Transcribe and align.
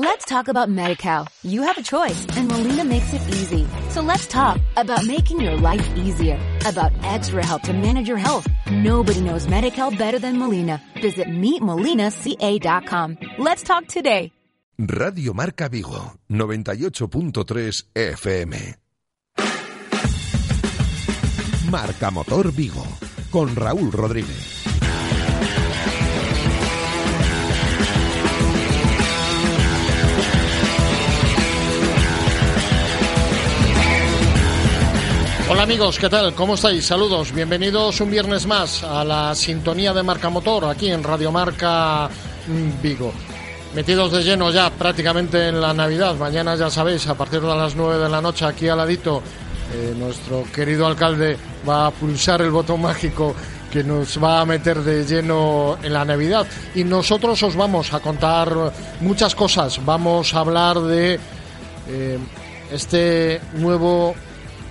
Let's 0.00 0.26
talk 0.26 0.46
about 0.46 0.68
MediCal. 0.68 1.26
You 1.42 1.62
have 1.62 1.76
a 1.76 1.82
choice 1.82 2.24
and 2.36 2.46
Molina 2.46 2.84
makes 2.84 3.12
it 3.12 3.20
easy. 3.34 3.66
So 3.90 4.00
let's 4.00 4.28
talk 4.28 4.60
about 4.76 5.04
making 5.04 5.40
your 5.40 5.56
life 5.56 5.84
easier, 5.96 6.38
about 6.64 6.92
extra 7.02 7.44
help 7.44 7.62
to 7.62 7.72
manage 7.72 8.06
your 8.06 8.16
health. 8.16 8.46
Nobody 8.70 9.20
knows 9.20 9.48
MediCal 9.48 9.98
better 9.98 10.20
than 10.20 10.38
Molina. 10.38 10.80
Visit 11.02 11.26
meetmolinaca.com. 11.26 13.18
Let's 13.38 13.64
talk 13.64 13.88
today. 13.88 14.30
Radio 14.78 15.34
Marca 15.34 15.68
Vigo, 15.68 16.14
98.3 16.30 17.86
FM. 17.92 18.74
Marca 21.72 22.10
Motor 22.12 22.52
Vigo, 22.52 22.86
con 23.32 23.52
Raúl 23.56 23.90
Rodríguez. 23.90 24.57
Hola 35.50 35.62
amigos, 35.62 35.98
¿qué 35.98 36.10
tal? 36.10 36.34
¿Cómo 36.34 36.56
estáis? 36.56 36.84
Saludos, 36.84 37.32
bienvenidos 37.32 38.02
un 38.02 38.10
viernes 38.10 38.46
más 38.46 38.84
a 38.84 39.02
la 39.02 39.34
sintonía 39.34 39.94
de 39.94 40.02
Marca 40.02 40.28
Motor 40.28 40.66
aquí 40.66 40.90
en 40.90 41.02
Radio 41.02 41.32
Marca 41.32 42.10
mm, 42.46 42.82
Vigo. 42.82 43.10
Metidos 43.74 44.12
de 44.12 44.22
lleno 44.24 44.50
ya 44.50 44.68
prácticamente 44.68 45.48
en 45.48 45.58
la 45.58 45.72
Navidad. 45.72 46.16
Mañana 46.16 46.54
ya 46.54 46.68
sabéis, 46.68 47.06
a 47.06 47.14
partir 47.14 47.40
de 47.40 47.46
las 47.46 47.74
9 47.74 47.96
de 47.96 48.10
la 48.10 48.20
noche 48.20 48.44
aquí 48.44 48.68
al 48.68 48.76
ladito, 48.76 49.22
eh, 49.72 49.94
nuestro 49.96 50.44
querido 50.52 50.86
alcalde 50.86 51.38
va 51.66 51.86
a 51.86 51.90
pulsar 51.92 52.42
el 52.42 52.50
botón 52.50 52.82
mágico 52.82 53.34
que 53.72 53.82
nos 53.82 54.22
va 54.22 54.42
a 54.42 54.44
meter 54.44 54.82
de 54.82 55.06
lleno 55.06 55.78
en 55.82 55.94
la 55.94 56.04
Navidad. 56.04 56.46
Y 56.74 56.84
nosotros 56.84 57.42
os 57.42 57.56
vamos 57.56 57.94
a 57.94 58.00
contar 58.00 58.52
muchas 59.00 59.34
cosas. 59.34 59.82
Vamos 59.82 60.34
a 60.34 60.40
hablar 60.40 60.78
de 60.78 61.18
eh, 61.88 62.18
este 62.70 63.40
nuevo 63.54 64.14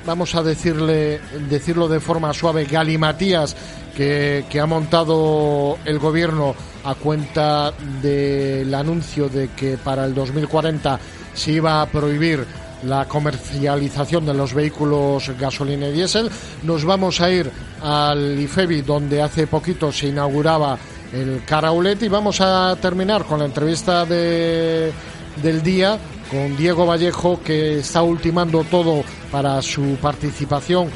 vamos 0.07 0.33
a 0.35 0.41
decirle, 0.41 1.19
decirlo 1.49 1.89
de 1.89 1.99
forma 1.99 2.33
suave, 2.33 2.63
galimatías 2.63 3.55
que, 3.93 4.45
que 4.49 4.59
ha 4.59 4.65
montado 4.65 5.77
el 5.83 5.99
gobierno 5.99 6.55
a 6.85 6.95
cuenta 6.95 7.73
del 8.01 8.73
anuncio 8.73 9.27
de 9.27 9.49
que 9.49 9.77
para 9.77 10.05
el 10.05 10.15
2040 10.15 10.97
se 11.33 11.51
iba 11.51 11.81
a 11.81 11.85
prohibir 11.87 12.45
la 12.83 13.05
comercialización 13.05 14.25
de 14.25 14.33
los 14.33 14.53
vehículos 14.53 15.29
gasolina 15.37 15.87
y 15.89 15.91
diésel. 15.91 16.29
Nos 16.63 16.85
vamos 16.85 17.19
a 17.19 17.29
ir 17.29 17.51
al 17.83 18.39
IFEBI, 18.39 18.83
donde 18.83 19.21
hace 19.21 19.45
poquito 19.45 19.91
se 19.91 20.07
inauguraba 20.07 20.77
el 21.11 21.43
Caraulet, 21.45 22.01
y 22.03 22.07
vamos 22.07 22.39
a 22.39 22.77
terminar 22.81 23.25
con 23.25 23.39
la 23.39 23.45
entrevista 23.45 24.05
de, 24.05 24.93
del 25.41 25.61
día 25.61 25.99
con 26.29 26.55
Diego 26.57 26.85
Vallejo, 26.85 27.39
que 27.43 27.79
está 27.79 28.01
ultimando 28.01 28.63
todo 28.63 29.03
para 29.31 29.61
su 29.61 29.97
participación 30.01 30.89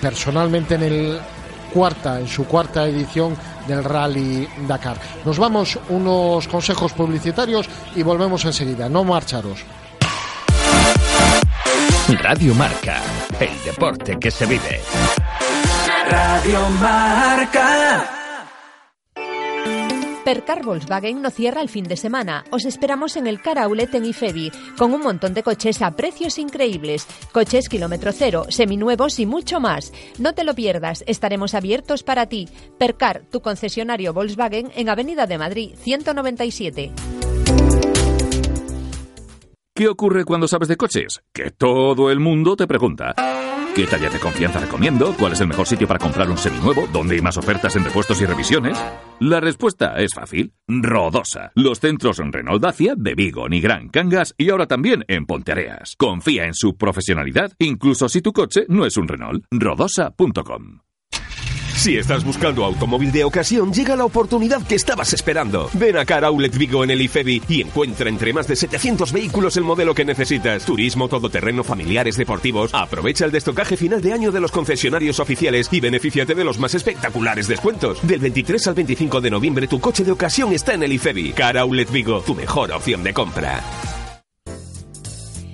personalmente 0.00 0.74
en 0.74 0.82
el 0.82 1.20
cuarta, 1.72 2.18
en 2.20 2.28
su 2.28 2.44
cuarta 2.44 2.86
edición 2.86 3.36
del 3.66 3.84
Rally 3.84 4.48
Dakar. 4.66 4.96
Nos 5.24 5.38
vamos 5.38 5.78
unos 5.88 6.48
consejos 6.48 6.92
publicitarios 6.92 7.68
y 7.94 8.02
volvemos 8.02 8.44
enseguida. 8.44 8.88
No 8.88 9.04
marcharos. 9.04 9.64
Radio 12.08 12.54
Marca, 12.54 13.00
el 13.40 13.64
deporte 13.64 14.18
que 14.18 14.30
se 14.30 14.44
vive. 14.46 14.80
Radio 16.10 16.68
Marca. 16.80 18.21
Percar 20.32 20.64
Volkswagen 20.64 21.20
no 21.20 21.28
cierra 21.28 21.60
el 21.60 21.68
fin 21.68 21.84
de 21.84 21.94
semana. 21.94 22.44
Os 22.50 22.64
esperamos 22.64 23.18
en 23.18 23.26
el 23.26 23.42
Caraulet 23.42 23.94
en 23.94 24.06
Ifebi, 24.06 24.50
con 24.78 24.94
un 24.94 25.02
montón 25.02 25.34
de 25.34 25.42
coches 25.42 25.82
a 25.82 25.90
precios 25.90 26.38
increíbles. 26.38 27.06
Coches 27.32 27.68
kilómetro 27.68 28.12
cero, 28.12 28.46
seminuevos 28.48 29.18
y 29.18 29.26
mucho 29.26 29.60
más. 29.60 29.92
No 30.18 30.32
te 30.32 30.44
lo 30.44 30.54
pierdas, 30.54 31.04
estaremos 31.06 31.52
abiertos 31.52 32.02
para 32.02 32.30
ti. 32.30 32.48
Percar, 32.78 33.24
tu 33.30 33.42
concesionario 33.42 34.14
Volkswagen 34.14 34.72
en 34.74 34.88
Avenida 34.88 35.26
de 35.26 35.36
Madrid, 35.36 35.74
197. 35.76 36.92
¿Qué 39.74 39.86
ocurre 39.86 40.24
cuando 40.24 40.48
sabes 40.48 40.68
de 40.68 40.78
coches? 40.78 41.20
Que 41.34 41.50
todo 41.50 42.10
el 42.10 42.20
mundo 42.20 42.56
te 42.56 42.66
pregunta. 42.66 43.14
¿Qué 43.74 43.86
talla 43.86 44.10
de 44.10 44.18
confianza 44.18 44.60
recomiendo? 44.60 45.14
¿Cuál 45.18 45.32
es 45.32 45.40
el 45.40 45.48
mejor 45.48 45.66
sitio 45.66 45.88
para 45.88 45.98
comprar 45.98 46.28
un 46.28 46.36
seminuevo? 46.36 46.86
¿Dónde 46.92 47.14
hay 47.14 47.22
más 47.22 47.38
ofertas 47.38 47.74
en 47.74 47.84
repuestos 47.84 48.20
y 48.20 48.26
revisiones? 48.26 48.78
La 49.18 49.40
respuesta 49.40 49.98
es 49.98 50.12
fácil. 50.12 50.52
Rodosa. 50.68 51.52
Los 51.54 51.80
centros 51.80 52.18
Renault 52.18 52.62
Dacia 52.62 52.94
de 52.94 53.14
Vigo, 53.14 53.48
Nigrán, 53.48 53.88
Cangas 53.88 54.34
y 54.36 54.50
ahora 54.50 54.66
también 54.66 55.06
en 55.08 55.24
Ponteareas. 55.24 55.96
Confía 55.96 56.44
en 56.44 56.54
su 56.54 56.76
profesionalidad, 56.76 57.52
incluso 57.58 58.10
si 58.10 58.20
tu 58.20 58.34
coche 58.34 58.66
no 58.68 58.84
es 58.84 58.98
un 58.98 59.08
Renault. 59.08 59.46
Rodosa.com 59.50 60.91
si 61.82 61.98
estás 61.98 62.22
buscando 62.22 62.64
automóvil 62.64 63.10
de 63.10 63.24
ocasión, 63.24 63.72
llega 63.72 63.96
la 63.96 64.04
oportunidad 64.04 64.64
que 64.64 64.76
estabas 64.76 65.12
esperando. 65.14 65.68
Ven 65.72 65.96
a 65.96 66.04
Car 66.04 66.24
Outlet 66.24 66.56
Vigo 66.56 66.84
en 66.84 66.92
el 66.92 67.00
IFEBI 67.02 67.42
y 67.48 67.60
encuentra 67.60 68.08
entre 68.08 68.32
más 68.32 68.46
de 68.46 68.54
700 68.54 69.12
vehículos 69.12 69.56
el 69.56 69.64
modelo 69.64 69.92
que 69.92 70.04
necesitas. 70.04 70.64
Turismo, 70.64 71.08
todoterreno, 71.08 71.64
familiares, 71.64 72.16
deportivos. 72.16 72.72
Aprovecha 72.72 73.24
el 73.24 73.32
destocaje 73.32 73.76
final 73.76 74.00
de 74.00 74.12
año 74.12 74.30
de 74.30 74.38
los 74.38 74.52
concesionarios 74.52 75.18
oficiales 75.18 75.68
y 75.72 75.80
benefíciate 75.80 76.36
de 76.36 76.44
los 76.44 76.56
más 76.56 76.72
espectaculares 76.76 77.48
descuentos. 77.48 77.98
Del 78.06 78.20
23 78.20 78.68
al 78.68 78.74
25 78.74 79.20
de 79.20 79.30
noviembre 79.30 79.66
tu 79.66 79.80
coche 79.80 80.04
de 80.04 80.12
ocasión 80.12 80.52
está 80.52 80.74
en 80.74 80.84
el 80.84 80.92
IFEBI. 80.92 81.32
Car 81.32 81.58
Outlet 81.58 81.90
Vigo, 81.90 82.20
tu 82.20 82.36
mejor 82.36 82.70
opción 82.70 83.02
de 83.02 83.12
compra. 83.12 83.60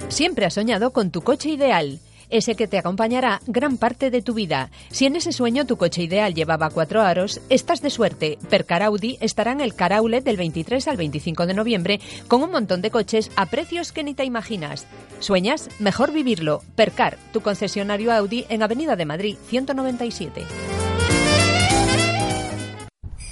Siempre 0.09 0.45
has 0.45 0.53
soñado 0.53 0.93
con 0.93 1.11
tu 1.11 1.23
coche 1.23 1.49
ideal 1.49 2.01
ese 2.31 2.55
que 2.55 2.67
te 2.69 2.79
acompañará 2.79 3.41
gran 3.47 3.77
parte 3.77 4.11
de 4.11 4.23
tu 4.23 4.35
vida. 4.35 4.71
Si 4.91 5.07
en 5.07 5.17
ese 5.17 5.33
sueño 5.33 5.67
tu 5.67 5.77
coche 5.77 6.03
ideal 6.03 6.35
llevaba 6.35 6.71
cuatro 6.71 7.03
aros, 7.03 7.41
estás 7.49 7.81
de 7.81 7.91
suerte. 7.91 8.39
Percar 8.51 8.83
Audi 8.83 9.19
estará 9.21 9.53
en 9.53 9.61
el 9.61 9.75
Caraulet 9.75 10.25
del 10.25 10.37
23 10.37 10.89
al 10.89 10.97
25 10.97 11.47
de 11.47 11.55
noviembre 11.55 12.01
con 12.27 12.43
un 12.43 12.51
montón 12.51 12.83
de 12.83 12.91
coches 12.91 13.31
a 13.37 13.47
precios 13.47 13.93
que 13.93 14.05
ni 14.05 14.15
te 14.15 14.25
imaginas. 14.25 14.87
¿Sueñas? 15.21 15.69
Mejor 15.79 16.13
vivirlo. 16.13 16.63
Percar, 16.75 17.19
tu 17.33 17.41
concesionario 17.41 18.13
Audi 18.13 18.47
en 18.49 18.63
Avenida 18.63 18.97
de 18.97 19.07
Madrid 19.07 19.37
197. 19.49 20.88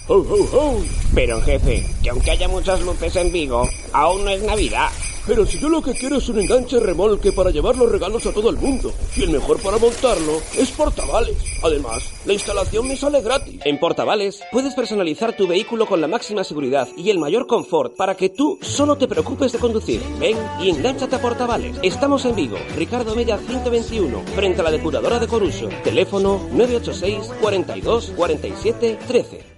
¡Oh, 0.09 0.19
oh, 0.19 0.49
oh! 0.53 0.83
Pero 1.15 1.41
jefe, 1.41 1.85
que 2.01 2.11
aunque 2.11 2.31
haya 2.31 2.47
muchas 2.47 2.81
luces 2.83 3.17
en 3.17 3.33
Vigo, 3.33 3.69
aún 3.93 4.25
no 4.25 4.31
es 4.31 4.43
Navidad. 4.43 4.89
Pero 5.27 5.45
si 5.45 5.59
yo 5.59 5.69
lo 5.69 5.83
que 5.83 5.95
quiero 5.95 6.19
es 6.19 6.29
un 6.29 6.39
enganche 6.39 6.79
remolque 6.79 7.33
para 7.33 7.51
llevar 7.51 7.77
los 7.77 7.91
regalos 7.91 8.25
a 8.27 8.33
todo 8.33 8.49
el 8.49 8.57
mundo. 8.57 8.93
Y 9.17 9.25
el 9.25 9.31
mejor 9.31 9.61
para 9.61 9.79
montarlo 9.79 10.41
es 10.57 10.71
Portavales. 10.71 11.37
Además, 11.65 12.05
la 12.25 12.35
instalación 12.35 12.87
me 12.87 12.97
sale 12.97 13.21
gratis. 13.21 13.61
En 13.65 13.81
Portavales 13.81 14.41
puedes 14.53 14.75
personalizar 14.75 15.35
tu 15.37 15.49
vehículo 15.49 15.87
con 15.87 16.01
la 16.01 16.07
máxima 16.07 16.45
seguridad 16.45 16.87
y 16.97 17.11
el 17.11 17.19
mayor 17.19 17.49
confort 17.49 17.97
para 17.97 18.15
que 18.15 18.29
tú 18.29 18.61
solo 18.63 18.97
te 18.97 19.09
preocupes 19.09 19.51
de 19.51 19.59
conducir. 19.59 20.01
Ven 20.21 20.39
y 20.61 20.71
engánchate 20.71 21.17
a 21.17 21.21
Portavales. 21.21 21.77
Estamos 21.83 22.25
en 22.25 22.37
Vigo, 22.37 22.59
Ricardo 22.77 23.17
Mella 23.17 23.39
121, 23.39 24.23
frente 24.37 24.61
a 24.61 24.65
la 24.65 24.71
depuradora 24.71 25.19
de 25.19 25.27
Coruso. 25.27 25.69
Teléfono 25.83 26.47
986 26.53 27.33
42 27.41 28.13
47 28.17 28.99
13. 29.09 29.56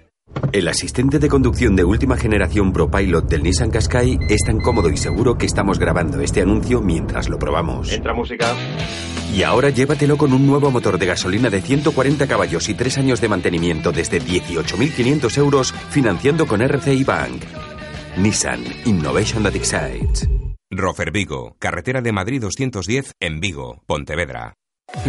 El 0.52 0.68
asistente 0.68 1.18
de 1.18 1.28
conducción 1.28 1.76
de 1.76 1.84
última 1.84 2.16
generación 2.16 2.72
ProPilot 2.72 3.28
del 3.28 3.42
Nissan 3.42 3.70
Qashqai 3.70 4.18
es 4.28 4.40
tan 4.44 4.60
cómodo 4.60 4.90
y 4.90 4.96
seguro 4.96 5.36
que 5.36 5.46
estamos 5.46 5.78
grabando 5.78 6.20
este 6.20 6.42
anuncio 6.42 6.80
mientras 6.80 7.28
lo 7.28 7.38
probamos. 7.38 7.92
Entra 7.92 8.14
música. 8.14 8.54
Y 9.34 9.42
ahora 9.42 9.70
llévatelo 9.70 10.16
con 10.16 10.32
un 10.32 10.46
nuevo 10.46 10.70
motor 10.70 10.98
de 10.98 11.06
gasolina 11.06 11.50
de 11.50 11.60
140 11.60 12.26
caballos 12.26 12.68
y 12.68 12.74
3 12.74 12.98
años 12.98 13.20
de 13.20 13.28
mantenimiento 13.28 13.92
desde 13.92 14.20
18.500 14.20 15.38
euros 15.38 15.72
financiando 15.90 16.46
con 16.46 16.62
RCI 16.62 17.04
Bank. 17.04 17.42
Nissan 18.16 18.64
Innovation 18.86 19.42
that 19.42 19.54
excites. 19.54 20.28
Rofer 20.70 21.12
Vigo, 21.12 21.56
carretera 21.58 22.02
de 22.02 22.12
Madrid 22.12 22.42
210 22.42 23.12
en 23.20 23.40
Vigo, 23.40 23.82
Pontevedra. 23.86 24.57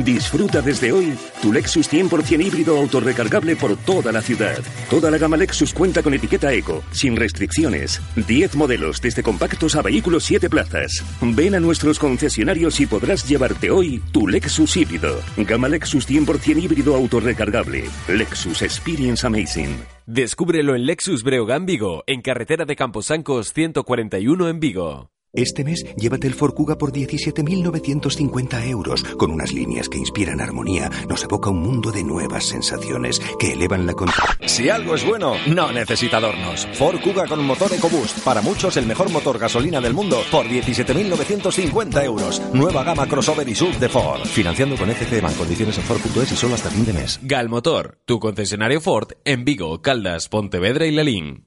Disfruta 0.04 0.62
desde 0.62 0.92
hoy 0.92 1.18
tu 1.42 1.52
Lexus 1.52 1.92
100% 1.92 2.46
híbrido 2.46 2.78
autorrecargable 2.78 3.56
por 3.56 3.76
toda 3.78 4.12
la 4.12 4.22
ciudad. 4.22 4.58
Toda 4.90 5.12
la 5.12 5.18
gama 5.18 5.38
Lexus 5.38 5.74
cuenta 5.74 6.04
con 6.04 6.14
etiqueta 6.14 6.54
Eco, 6.54 6.84
sin 6.92 7.16
restricciones. 7.16 8.02
10 8.16 8.56
modelos, 8.56 9.02
desde 9.02 9.24
compactos 9.24 9.76
a 9.76 9.82
vehículos 9.82 10.24
7 10.24 10.50
plazas. 10.50 11.04
Ven 11.22 11.56
a 11.56 11.60
nuestros 11.60 12.00
concesionarios 12.00 12.80
y 12.80 12.86
podrás 12.86 13.28
llevarte 13.28 13.72
hoy 13.72 14.02
tu 14.12 14.28
Lexus 14.28 14.78
híbrido. 14.78 15.22
Gama 15.38 15.68
Lexus 15.68 16.08
100% 16.08 16.62
híbrido 16.62 16.96
autorrecargable. 16.96 17.86
Lexus 18.08 18.62
Experience 18.62 19.26
Amazing. 19.26 19.76
Descúbrelo 20.06 20.76
en 20.76 20.86
Lexus 20.86 21.24
Breogán 21.24 21.66
Vigo, 21.66 22.04
en 22.08 22.22
carretera 22.22 22.66
de 22.66 22.76
Camposancos 22.76 23.54
141 23.54 24.50
en 24.50 24.60
Vigo. 24.60 25.10
Este 25.34 25.64
mes, 25.64 25.86
llévate 25.96 26.26
el 26.26 26.34
Ford 26.34 26.56
Kuga 26.56 26.78
por 26.78 26.92
17.950 26.92 28.68
euros, 28.68 29.04
con 29.18 29.30
unas 29.30 29.54
líneas 29.54 29.88
que 29.88 30.00
inspiran 30.00 30.42
armonía, 30.42 30.90
nos 31.08 31.24
evoca 31.24 31.52
un 31.52 31.62
mundo 31.62 31.92
de 31.92 32.04
nuevas 32.04 32.46
sensaciones 32.46 33.22
que 33.38 33.54
elevan 33.54 33.86
la 33.86 33.94
con... 33.94 34.10
Si 34.48 34.70
algo 34.70 34.96
es 34.96 35.06
bueno, 35.06 35.36
no 35.48 35.72
necesita 35.72 36.18
adornos. 36.18 36.68
Ford 36.74 37.00
Kuga 37.02 37.28
con 37.28 37.46
motor 37.46 37.72
EcoBoost, 37.72 38.24
para 38.24 38.42
muchos 38.42 38.76
el 38.78 38.88
mejor 38.88 39.12
motor 39.12 39.38
gasolina 39.38 39.80
del 39.80 39.94
mundo, 39.94 40.20
por 40.32 40.48
17.950 40.48 42.04
euros. 42.04 42.42
Nueva 42.52 42.84
gama 42.84 43.08
crossover 43.08 43.48
y 43.48 43.54
sub 43.54 43.78
de 43.78 43.90
Ford. 43.90 44.26
Financiando 44.26 44.78
con 44.78 44.90
FCM 44.90 45.28
en 45.28 45.34
condiciones 45.36 45.78
en 45.78 45.84
Ford.es 45.84 46.32
y 46.32 46.36
solo 46.36 46.56
hasta 46.56 46.72
fin 46.72 46.86
de 46.86 46.94
mes. 46.94 47.20
Galmotor, 47.22 48.00
tu 48.06 48.20
concesionario 48.20 48.82
Ford 48.82 49.12
en 49.26 49.46
Vigo, 49.46 49.84
Caldas, 49.84 50.28
Pontevedra 50.28 50.88
y 50.88 50.92
Lelín. 50.92 51.46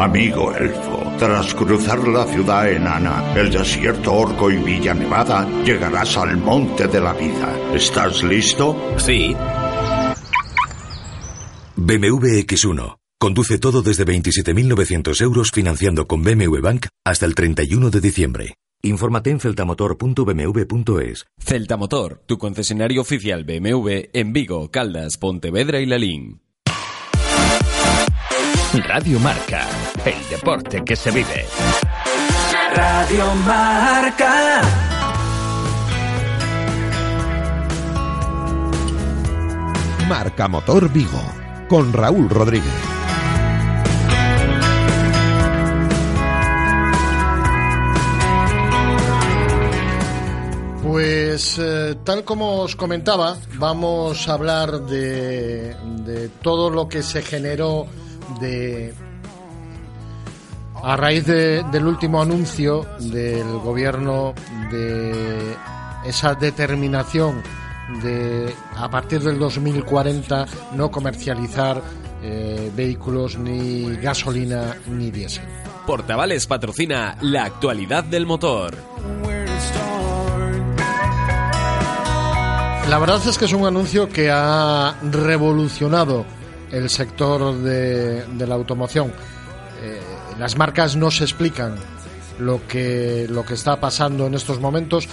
Amigo 0.00 0.54
elfo, 0.54 0.99
tras 1.20 1.54
cruzar 1.54 2.08
la 2.08 2.24
ciudad 2.24 2.72
enana, 2.72 3.34
el 3.36 3.50
desierto 3.50 4.14
orco 4.14 4.50
y 4.50 4.56
Villa 4.56 4.94
Nevada, 4.94 5.46
llegarás 5.62 6.16
al 6.16 6.38
monte 6.38 6.88
de 6.88 6.98
la 6.98 7.12
vida. 7.12 7.54
¿Estás 7.74 8.22
listo? 8.22 8.94
Sí. 8.96 9.36
BMW 11.76 12.40
X1. 12.46 12.96
Conduce 13.18 13.58
todo 13.58 13.82
desde 13.82 14.06
27.900 14.06 15.20
euros 15.20 15.50
financiando 15.50 16.06
con 16.06 16.22
BMW 16.22 16.62
Bank 16.62 16.86
hasta 17.04 17.26
el 17.26 17.34
31 17.34 17.90
de 17.90 18.00
diciembre. 18.00 18.54
Infórmate 18.82 19.28
en 19.28 19.40
celtamotor.bmw.es. 19.40 21.26
Celtamotor, 21.38 22.22
tu 22.24 22.38
concesionario 22.38 23.02
oficial 23.02 23.44
BMW 23.44 24.08
en 24.14 24.32
Vigo, 24.32 24.70
Caldas, 24.70 25.18
Pontevedra 25.18 25.80
y 25.80 25.86
Lalín. 25.86 26.40
Radio 28.72 29.18
Marca, 29.18 29.66
el 30.04 30.28
deporte 30.28 30.84
que 30.84 30.94
se 30.94 31.10
vive. 31.10 31.44
Radio 32.72 33.34
Marca. 33.44 34.60
Marca 40.08 40.46
Motor 40.46 40.88
Vigo, 40.92 41.20
con 41.68 41.92
Raúl 41.92 42.30
Rodríguez. 42.30 42.72
Pues 50.84 51.58
eh, 51.58 51.96
tal 52.04 52.22
como 52.22 52.60
os 52.60 52.76
comentaba, 52.76 53.36
vamos 53.56 54.28
a 54.28 54.34
hablar 54.34 54.82
de, 54.82 55.74
de 56.04 56.28
todo 56.40 56.70
lo 56.70 56.88
que 56.88 57.02
se 57.02 57.22
generó 57.22 57.88
de 58.38 58.94
a 60.82 60.96
raíz 60.96 61.26
de- 61.26 61.62
del 61.70 61.86
último 61.86 62.22
anuncio 62.22 62.86
del 63.00 63.46
gobierno 63.58 64.32
de 64.70 65.54
esa 66.04 66.34
determinación 66.34 67.42
de 68.02 68.54
a 68.76 68.88
partir 68.88 69.20
del 69.20 69.38
2040 69.38 70.46
no 70.74 70.90
comercializar 70.90 71.82
eh, 72.22 72.70
vehículos 72.76 73.36
ni 73.38 73.96
gasolina 73.96 74.76
ni 74.86 75.10
diésel. 75.10 75.44
Portavales 75.86 76.46
patrocina 76.46 77.16
la 77.22 77.44
actualidad 77.44 78.04
del 78.04 78.26
motor. 78.26 78.76
La 82.88 82.98
verdad 82.98 83.20
es 83.26 83.38
que 83.38 83.44
es 83.44 83.52
un 83.52 83.66
anuncio 83.66 84.08
que 84.08 84.30
ha 84.32 84.96
revolucionado 85.02 86.24
el 86.70 86.90
sector 86.90 87.56
de, 87.56 88.24
la 88.38 88.54
automoción. 88.54 89.12
Eh, 89.82 90.00
las 90.38 90.56
marcas 90.56 90.96
no 90.96 91.10
se 91.10 91.24
explican 91.24 91.76
lo 92.38 92.66
que, 92.66 93.26
lo 93.28 93.44
que 93.44 93.54
está 93.54 93.80
pasando 93.80 94.26
en 94.26 94.34
estos 94.34 94.60
momentos 94.60 95.08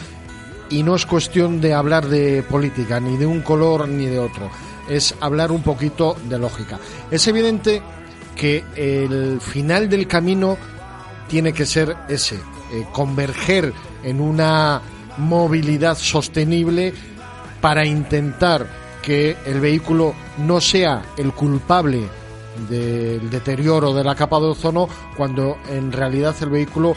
y 0.70 0.84
no 0.84 0.96
es 0.96 1.06
cuestión 1.06 1.62
de 1.62 1.74
hablar 1.74 2.08
de 2.08 2.44
política, 2.44 3.00
ni 3.00 3.18
de 3.18 3.26
un 3.26 3.42
color 3.42 3.88
ni 3.88 4.06
de 4.06 4.20
otro. 4.20 4.50
Es 4.90 5.16
hablar 5.20 5.52
un 5.52 5.64
poquito 5.64 6.16
de 6.30 6.40
lógica. 6.40 6.80
Es 7.12 7.28
evidente 7.28 7.82
que 8.36 8.64
el 8.76 9.42
final 9.42 9.90
del 9.90 10.08
camino 10.08 10.58
tiene 11.28 11.54
que 11.54 11.66
ser 11.66 11.96
ese, 12.08 12.36
eh, 12.36 12.86
converger 12.92 13.74
en 14.04 14.22
una 14.22 14.82
movilidad 15.18 15.98
sostenible 15.98 16.94
para 17.60 17.86
intentar 17.86 18.68
que 19.02 19.36
el 19.46 19.60
vehículo 19.60 20.14
no 20.38 20.62
sea 20.62 21.04
el 21.18 21.34
culpable 21.34 22.08
del 22.70 23.30
deterioro 23.30 23.94
de 23.94 24.04
la 24.04 24.16
capa 24.16 24.40
de 24.40 24.48
ozono 24.48 24.88
cuando 25.16 25.58
en 25.70 25.92
realidad 25.92 26.36
el 26.42 26.50
vehículo 26.50 26.96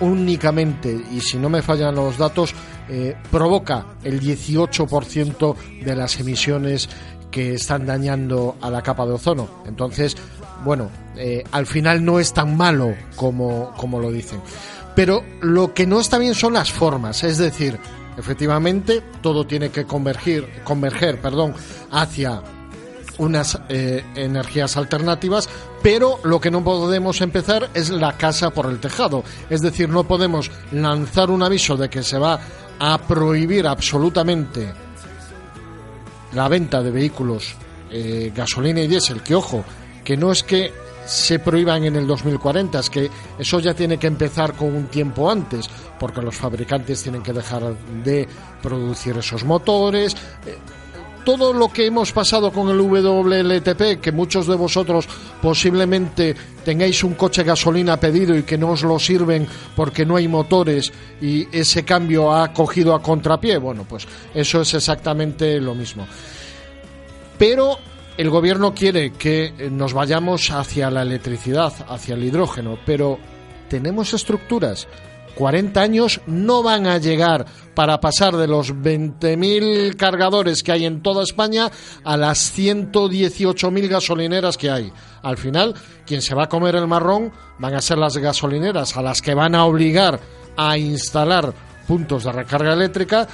únicamente, 0.00 0.90
y 1.12 1.20
si 1.20 1.38
no 1.38 1.48
me 1.48 1.62
fallan 1.62 1.94
los 1.94 2.18
datos, 2.18 2.54
eh, 2.88 3.16
provoca 3.30 3.86
el 4.02 4.20
18% 4.20 5.56
de 5.84 5.96
las 5.96 6.18
emisiones 6.18 6.88
que 7.30 7.54
están 7.54 7.86
dañando 7.86 8.56
a 8.60 8.70
la 8.70 8.82
capa 8.82 9.06
de 9.06 9.12
ozono. 9.12 9.48
Entonces, 9.66 10.16
bueno, 10.64 10.90
eh, 11.16 11.44
al 11.52 11.66
final 11.66 12.04
no 12.04 12.18
es 12.18 12.32
tan 12.32 12.56
malo 12.56 12.94
como, 13.16 13.72
como 13.76 14.00
lo 14.00 14.10
dicen. 14.10 14.40
Pero 14.94 15.24
lo 15.40 15.74
que 15.74 15.86
no 15.86 16.00
está 16.00 16.18
bien 16.18 16.34
son 16.34 16.54
las 16.54 16.70
formas, 16.70 17.24
es 17.24 17.38
decir, 17.38 17.78
efectivamente 18.16 19.02
todo 19.20 19.46
tiene 19.46 19.70
que 19.70 19.84
convergir, 19.84 20.48
converger 20.62 21.20
perdón, 21.20 21.54
hacia 21.90 22.40
unas 23.18 23.58
eh, 23.68 24.04
energías 24.14 24.76
alternativas, 24.76 25.48
pero 25.82 26.18
lo 26.24 26.40
que 26.40 26.50
no 26.50 26.64
podemos 26.64 27.20
empezar 27.20 27.70
es 27.74 27.90
la 27.90 28.16
casa 28.16 28.50
por 28.50 28.66
el 28.66 28.80
tejado. 28.80 29.24
Es 29.50 29.60
decir, 29.60 29.88
no 29.88 30.04
podemos 30.04 30.50
lanzar 30.72 31.30
un 31.30 31.42
aviso 31.42 31.76
de 31.76 31.88
que 31.88 32.02
se 32.02 32.18
va 32.18 32.40
a 32.78 32.98
prohibir 32.98 33.66
absolutamente 33.66 34.72
la 36.32 36.48
venta 36.48 36.82
de 36.82 36.90
vehículos 36.90 37.54
eh, 37.90 38.32
gasolina 38.34 38.80
y 38.80 38.88
diésel, 38.88 39.22
que 39.22 39.34
ojo, 39.34 39.64
que 40.02 40.16
no 40.16 40.32
es 40.32 40.42
que 40.42 40.72
se 41.06 41.38
prohíban 41.38 41.84
en 41.84 41.96
el 41.96 42.06
2040, 42.06 42.78
es 42.78 42.90
que 42.90 43.10
eso 43.38 43.60
ya 43.60 43.74
tiene 43.74 43.98
que 43.98 44.06
empezar 44.06 44.54
con 44.54 44.74
un 44.74 44.86
tiempo 44.86 45.30
antes, 45.30 45.68
porque 46.00 46.22
los 46.22 46.34
fabricantes 46.34 47.02
tienen 47.02 47.22
que 47.22 47.32
dejar 47.32 47.74
de 48.02 48.26
producir 48.62 49.16
esos 49.18 49.44
motores. 49.44 50.14
eh, 50.46 50.56
todo 51.24 51.52
lo 51.52 51.68
que 51.68 51.86
hemos 51.86 52.12
pasado 52.12 52.52
con 52.52 52.68
el 52.68 52.80
WLTP, 52.80 54.00
que 54.00 54.12
muchos 54.12 54.46
de 54.46 54.54
vosotros 54.54 55.08
posiblemente 55.40 56.34
tengáis 56.64 57.02
un 57.02 57.14
coche 57.14 57.42
gasolina 57.42 57.98
pedido 57.98 58.36
y 58.36 58.42
que 58.42 58.58
no 58.58 58.70
os 58.70 58.82
lo 58.82 58.98
sirven 58.98 59.46
porque 59.74 60.04
no 60.04 60.16
hay 60.16 60.28
motores 60.28 60.92
y 61.20 61.48
ese 61.56 61.84
cambio 61.84 62.32
ha 62.32 62.52
cogido 62.52 62.94
a 62.94 63.02
contrapié, 63.02 63.58
bueno, 63.58 63.84
pues 63.88 64.06
eso 64.34 64.60
es 64.60 64.74
exactamente 64.74 65.60
lo 65.60 65.74
mismo. 65.74 66.06
Pero 67.38 67.78
el 68.16 68.30
gobierno 68.30 68.74
quiere 68.74 69.12
que 69.12 69.52
nos 69.70 69.92
vayamos 69.92 70.50
hacia 70.50 70.90
la 70.90 71.02
electricidad, 71.02 71.72
hacia 71.88 72.14
el 72.14 72.24
hidrógeno, 72.24 72.78
pero 72.86 73.18
tenemos 73.68 74.14
estructuras. 74.14 74.86
40 75.34 75.80
años 75.80 76.20
no 76.26 76.62
van 76.62 76.86
a 76.86 76.98
llegar 76.98 77.46
para 77.74 78.00
pasar 78.00 78.36
de 78.36 78.46
los 78.46 78.74
20.000 78.74 79.96
cargadores 79.96 80.62
que 80.62 80.72
hay 80.72 80.86
en 80.86 81.02
toda 81.02 81.22
España 81.22 81.70
a 82.04 82.16
las 82.16 82.56
118.000 82.56 83.88
gasolineras 83.88 84.56
que 84.56 84.70
hay. 84.70 84.92
Al 85.22 85.36
final, 85.36 85.74
quien 86.06 86.22
se 86.22 86.34
va 86.34 86.44
a 86.44 86.48
comer 86.48 86.76
el 86.76 86.86
marrón 86.86 87.32
van 87.58 87.74
a 87.74 87.80
ser 87.80 87.98
las 87.98 88.16
gasolineras 88.16 88.96
a 88.96 89.02
las 89.02 89.20
que 89.20 89.34
van 89.34 89.54
a 89.54 89.64
obligar 89.64 90.20
a 90.56 90.78
instalar 90.78 91.52
puntos 91.86 92.24
de 92.24 92.32
recarga 92.32 92.72
eléctrica 92.72 93.28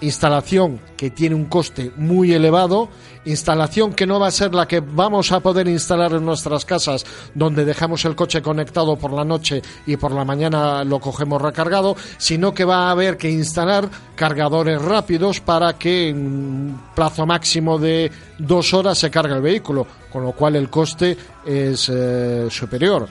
instalación 0.00 0.80
que 0.96 1.10
tiene 1.10 1.34
un 1.34 1.46
coste 1.46 1.92
muy 1.96 2.32
elevado, 2.32 2.88
instalación 3.24 3.92
que 3.92 4.06
no 4.06 4.20
va 4.20 4.28
a 4.28 4.32
ser 4.32 4.54
la 4.54 4.66
que 4.66 4.80
vamos 4.80 5.32
a 5.32 5.40
poder 5.40 5.68
instalar 5.68 6.12
en 6.12 6.24
nuestras 6.24 6.64
casas, 6.64 7.04
donde 7.34 7.64
dejamos 7.64 8.04
el 8.04 8.16
coche 8.16 8.42
conectado 8.42 8.96
por 8.96 9.12
la 9.12 9.24
noche 9.24 9.62
y 9.86 9.96
por 9.96 10.12
la 10.12 10.24
mañana 10.24 10.84
lo 10.84 11.00
cogemos 11.00 11.40
recargado, 11.40 11.96
sino 12.16 12.54
que 12.54 12.64
va 12.64 12.88
a 12.88 12.90
haber 12.90 13.16
que 13.16 13.30
instalar 13.30 13.88
cargadores 14.14 14.80
rápidos 14.80 15.40
para 15.40 15.78
que 15.78 16.08
en 16.08 16.18
un 16.18 16.80
plazo 16.94 17.26
máximo 17.26 17.78
de 17.78 18.10
dos 18.38 18.74
horas 18.74 18.98
se 18.98 19.10
cargue 19.10 19.34
el 19.34 19.42
vehículo, 19.42 19.86
con 20.10 20.24
lo 20.24 20.32
cual 20.32 20.56
el 20.56 20.70
coste 20.70 21.16
es 21.44 21.90
eh, 21.92 22.48
superior. 22.50 23.08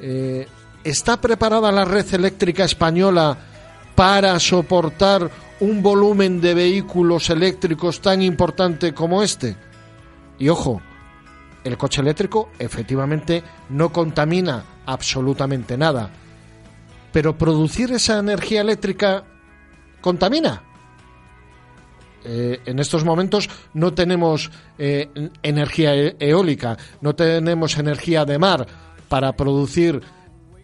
Eh, 0.00 0.46
¿Está 0.84 1.20
preparada 1.20 1.72
la 1.72 1.84
red 1.84 2.06
eléctrica 2.14 2.64
española 2.64 3.36
para 3.96 4.38
soportar 4.38 5.28
un 5.60 5.82
volumen 5.82 6.40
de 6.40 6.54
vehículos 6.54 7.30
eléctricos 7.30 8.00
tan 8.00 8.22
importante 8.22 8.92
como 8.92 9.22
este? 9.22 9.56
Y 10.38 10.48
ojo, 10.48 10.80
el 11.64 11.76
coche 11.78 12.00
eléctrico 12.00 12.50
efectivamente 12.58 13.42
no 13.70 13.92
contamina 13.92 14.64
absolutamente 14.84 15.76
nada, 15.76 16.10
pero 17.12 17.36
producir 17.36 17.92
esa 17.92 18.18
energía 18.18 18.60
eléctrica 18.60 19.24
contamina. 20.00 20.62
Eh, 22.24 22.60
en 22.66 22.78
estos 22.80 23.04
momentos 23.04 23.48
no 23.72 23.94
tenemos 23.94 24.50
eh, 24.78 25.08
energía 25.42 25.94
e- 25.94 26.16
eólica, 26.18 26.76
no 27.00 27.14
tenemos 27.14 27.78
energía 27.78 28.24
de 28.24 28.38
mar 28.38 28.66
para 29.08 29.34
producir 29.36 30.02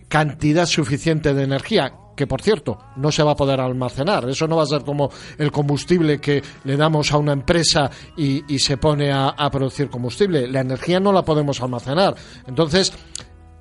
cantidad 0.08 0.66
suficiente 0.66 1.34
de 1.34 1.44
energía 1.44 1.94
que 2.16 2.26
por 2.26 2.42
cierto 2.42 2.78
no 2.97 3.11
se 3.11 3.23
va 3.23 3.33
a 3.33 3.37
poder 3.37 3.61
almacenar. 3.61 4.28
Eso 4.28 4.47
no 4.47 4.57
va 4.57 4.64
a 4.64 4.66
ser 4.66 4.83
como 4.83 5.11
el 5.38 5.50
combustible 5.50 6.21
que 6.21 6.42
le 6.64 6.76
damos 6.76 7.12
a 7.12 7.19
una 7.19 7.33
empresa 7.33 7.90
y, 8.16 8.42
se 8.59 8.76
pone 8.76 9.11
a, 9.11 9.28
a, 9.28 9.50
producir 9.50 9.88
combustible. 9.88 10.47
La 10.47 10.61
energía 10.61 11.00
no 11.00 11.12
la 11.12 11.25
podemos 11.25 11.61
almacenar. 11.61 12.14
Entonces, 12.47 12.92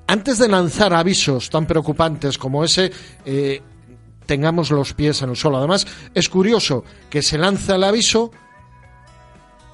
antes 0.08 0.38
de 0.38 0.50
lanzar 0.50 0.94
avisos 0.94 1.50
tan 1.50 1.66
preocupantes 1.66 2.38
como 2.38 2.64
ese, 2.64 2.92
eh, 3.26 3.62
tengamos 4.26 4.72
los 4.72 4.94
pies 4.94 5.22
en 5.22 5.30
el 5.30 5.36
suelo. 5.36 5.58
Además, 5.58 5.88
es 6.14 6.30
curioso 6.30 6.84
que 7.10 7.22
se 7.22 7.38
lanza 7.38 7.76
el 7.76 7.84
aviso 7.84 8.32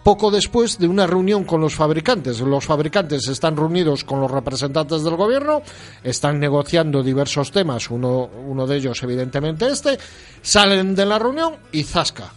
poco 0.08 0.32
después 0.32 0.80
de 0.80 0.88
una 0.88 1.06
reunión 1.06 1.44
con 1.44 1.60
los 1.60 1.76
fabricantes. 1.76 2.40
Los 2.40 2.64
fabricantes 2.64 3.28
están 3.28 3.58
reunidos 3.58 4.06
con 4.06 4.22
los 4.22 4.32
representantes 4.32 5.04
del 5.04 5.18
gobierno, 5.18 5.62
están 6.02 6.40
negociando 6.40 7.04
diversos 7.04 7.52
temas, 7.52 7.92
uno, 7.92 8.30
uno 8.48 8.66
de 8.66 8.78
ellos 8.78 9.04
evidentemente 9.04 9.68
este, 9.68 9.98
salen 10.42 10.96
de 10.96 11.06
la 11.06 11.20
reunión 11.20 11.58
y 11.74 11.84
zasca. 11.84 12.32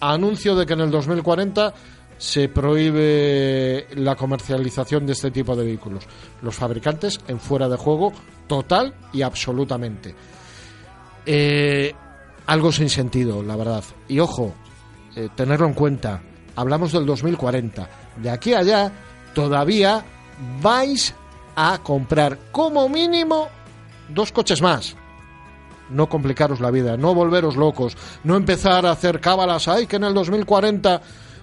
Anuncio 0.00 0.56
de 0.56 0.64
que 0.64 0.72
en 0.72 0.80
el 0.80 0.90
2040 0.90 1.74
se 2.16 2.48
prohíbe 2.48 3.86
la 3.96 4.16
comercialización 4.16 5.04
de 5.04 5.12
este 5.12 5.30
tipo 5.30 5.54
de 5.54 5.66
vehículos. 5.66 6.04
Los 6.40 6.54
fabricantes 6.54 7.20
en 7.28 7.38
fuera 7.38 7.68
de 7.68 7.76
juego 7.76 8.14
total 8.46 8.94
y 9.12 9.20
absolutamente. 9.20 10.14
Eh, 11.26 11.92
algo 12.46 12.72
sin 12.72 12.88
sentido, 12.88 13.42
la 13.42 13.56
verdad. 13.56 13.84
Y 14.08 14.20
ojo, 14.20 14.54
eh, 15.14 15.28
tenerlo 15.36 15.66
en 15.66 15.74
cuenta 15.74 16.22
hablamos 16.56 16.92
del 16.92 17.06
2040. 17.06 17.88
De 18.16 18.30
aquí 18.30 18.54
a 18.54 18.58
allá, 18.60 18.92
todavía 19.34 20.04
vais 20.60 21.14
a 21.56 21.78
comprar 21.82 22.38
como 22.52 22.88
mínimo 22.88 23.48
dos 24.08 24.32
coches 24.32 24.62
más. 24.62 24.96
No 25.90 26.08
complicaros 26.08 26.60
la 26.60 26.70
vida, 26.70 26.96
no 26.96 27.14
volveros 27.14 27.56
locos, 27.56 27.96
no 28.22 28.36
empezar 28.36 28.86
a 28.86 28.92
hacer 28.92 29.20
cábalas. 29.20 29.66
Ay, 29.68 29.86
que 29.86 29.96
en 29.96 30.04
el 30.04 30.14
2040 30.14 31.02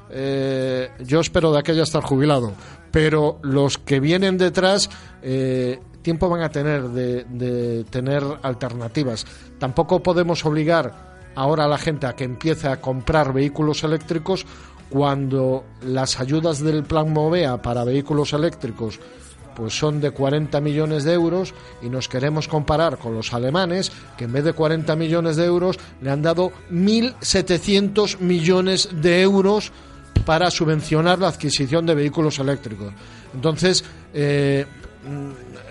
eh, 0.09 0.91
yo 0.99 1.19
espero 1.19 1.51
de 1.51 1.59
aquella 1.59 1.83
estar 1.83 2.01
jubilado, 2.01 2.53
pero 2.91 3.39
los 3.43 3.77
que 3.77 3.99
vienen 3.99 4.37
detrás 4.37 4.89
eh, 5.21 5.81
tiempo 6.01 6.29
van 6.29 6.41
a 6.41 6.49
tener 6.49 6.83
de, 6.89 7.25
de 7.25 7.83
tener 7.85 8.23
alternativas. 8.41 9.25
Tampoco 9.59 10.01
podemos 10.01 10.45
obligar 10.45 11.17
ahora 11.35 11.65
a 11.65 11.67
la 11.67 11.77
gente 11.77 12.07
a 12.07 12.15
que 12.15 12.23
empiece 12.23 12.67
a 12.67 12.79
comprar 12.79 13.33
vehículos 13.33 13.83
eléctricos 13.83 14.45
cuando 14.89 15.63
las 15.81 16.19
ayudas 16.19 16.59
del 16.63 16.83
plan 16.83 17.11
Movea 17.11 17.61
para 17.61 17.83
vehículos 17.83 18.33
eléctricos 18.33 18.99
pues 19.57 19.73
son 19.73 19.99
de 19.99 20.11
40 20.11 20.61
millones 20.61 21.03
de 21.03 21.13
euros 21.13 21.55
y 21.81 21.89
nos 21.89 22.07
queremos 22.07 22.47
comparar 22.47 22.99
con 22.99 23.15
los 23.15 23.33
alemanes 23.33 23.91
que 24.15 24.25
en 24.25 24.33
vez 24.33 24.43
de 24.43 24.53
40 24.53 24.95
millones 24.95 25.35
de 25.35 25.45
euros 25.45 25.79
le 25.99 26.11
han 26.11 26.21
dado 26.21 26.51
1.700 26.71 28.19
millones 28.19 28.89
de 28.91 29.23
euros 29.23 29.71
para 30.27 30.51
subvencionar 30.51 31.17
la 31.17 31.29
adquisición 31.29 31.87
de 31.87 31.95
vehículos 31.95 32.37
eléctricos. 32.37 32.93
Entonces, 33.33 33.83
eh, 34.13 34.67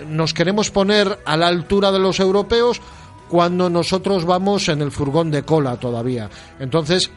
nos 0.08 0.34
queremos 0.34 0.72
poner 0.72 1.20
a 1.24 1.36
la 1.36 1.46
altura 1.46 1.92
de 1.92 2.00
los 2.00 2.18
europeos 2.18 2.80
cuando 3.28 3.70
nosotros 3.70 4.24
vamos 4.24 4.68
en 4.68 4.82
el 4.82 4.90
furgón 4.90 5.30
de 5.30 5.44
cola 5.44 5.76
todavía. 5.76 6.28
Entonces, 6.58 7.10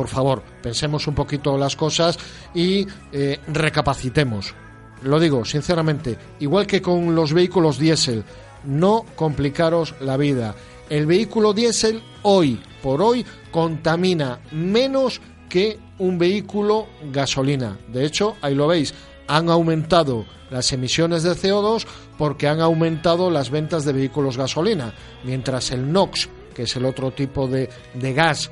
por 0.00 0.08
favor, 0.08 0.42
pensemos 0.62 1.06
un 1.08 1.14
poquito 1.14 1.58
las 1.58 1.76
cosas 1.76 2.18
y 2.54 2.86
eh, 3.12 3.38
recapacitemos. 3.48 4.54
Lo 5.02 5.20
digo 5.20 5.44
sinceramente, 5.44 6.16
igual 6.38 6.66
que 6.66 6.80
con 6.80 7.14
los 7.14 7.34
vehículos 7.34 7.78
diésel, 7.78 8.24
no 8.64 9.04
complicaros 9.14 9.94
la 10.00 10.16
vida. 10.16 10.54
El 10.88 11.04
vehículo 11.04 11.52
diésel 11.52 12.02
hoy 12.22 12.58
por 12.82 13.02
hoy 13.02 13.26
contamina 13.50 14.40
menos 14.52 15.20
que 15.50 15.78
un 15.98 16.16
vehículo 16.16 16.86
gasolina. 17.12 17.76
De 17.92 18.06
hecho, 18.06 18.36
ahí 18.40 18.54
lo 18.54 18.68
veis, 18.68 18.94
han 19.28 19.50
aumentado 19.50 20.24
las 20.48 20.72
emisiones 20.72 21.24
de 21.24 21.32
CO2 21.32 21.84
porque 22.16 22.48
han 22.48 22.62
aumentado 22.62 23.30
las 23.30 23.50
ventas 23.50 23.84
de 23.84 23.92
vehículos 23.92 24.38
gasolina, 24.38 24.94
mientras 25.24 25.72
el 25.72 25.92
NOx, 25.92 26.30
que 26.54 26.62
es 26.62 26.74
el 26.76 26.86
otro 26.86 27.10
tipo 27.10 27.46
de, 27.46 27.68
de 27.92 28.14
gas 28.14 28.50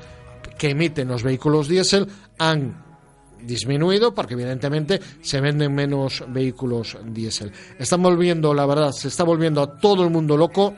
que 0.59 0.71
emiten 0.71 1.07
los 1.07 1.23
vehículos 1.23 1.67
diésel 1.67 2.07
han 2.37 2.83
disminuido 3.41 4.13
porque 4.13 4.33
evidentemente 4.35 4.99
se 5.21 5.39
venden 5.39 5.73
menos 5.73 6.23
vehículos 6.27 6.97
diésel. 7.05 7.51
Están 7.79 8.03
volviendo, 8.03 8.53
la 8.53 8.65
verdad, 8.65 8.91
se 8.91 9.07
está 9.07 9.23
volviendo 9.23 9.61
a 9.61 9.77
todo 9.79 10.03
el 10.03 10.11
mundo 10.11 10.37
loco 10.37 10.75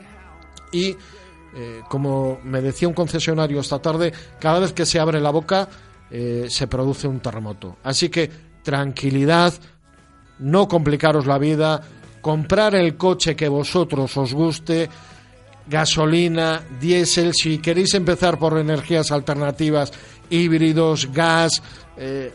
y 0.72 0.96
eh, 1.54 1.82
como 1.90 2.40
me 2.44 2.62
decía 2.62 2.88
un 2.88 2.94
concesionario 2.94 3.60
esta 3.60 3.80
tarde, 3.80 4.14
cada 4.40 4.60
vez 4.60 4.72
que 4.72 4.86
se 4.86 5.00
abre 5.00 5.20
la 5.20 5.32
boca 5.32 5.68
eh, 6.10 6.46
se 6.48 6.68
produce 6.68 7.08
un 7.08 7.20
terremoto. 7.20 7.78
Así 7.84 8.10
que 8.10 8.30
tranquilidad, 8.64 9.54
no 10.40 10.68
complicaros 10.68 11.26
la 11.26 11.40
vida, 11.40 11.82
comprar 12.22 12.76
el 12.76 12.96
coche 12.96 13.36
que 13.36 13.50
vosotros 13.50 14.16
os 14.16 14.34
guste, 14.34 14.90
gasolina, 15.68 16.62
diésel, 16.80 17.34
si 17.34 17.60
queréis 17.60 17.94
empezar 17.94 18.38
por 18.38 18.58
energías 18.58 19.12
alternativas, 19.12 19.92
híbridos, 20.30 21.12
gas, 21.12 21.62
eh, 21.98 22.34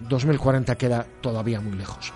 2040 0.00 0.74
queda 0.76 1.06
todavía 1.20 1.60
muy 1.60 1.76
lejos. 1.76 2.12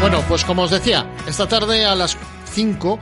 Bueno, 0.00 0.24
pues 0.26 0.44
como 0.46 0.62
os 0.62 0.70
decía, 0.70 1.06
esta 1.28 1.46
tarde 1.46 1.84
a 1.84 1.94
las 1.94 2.16
5 2.52 2.98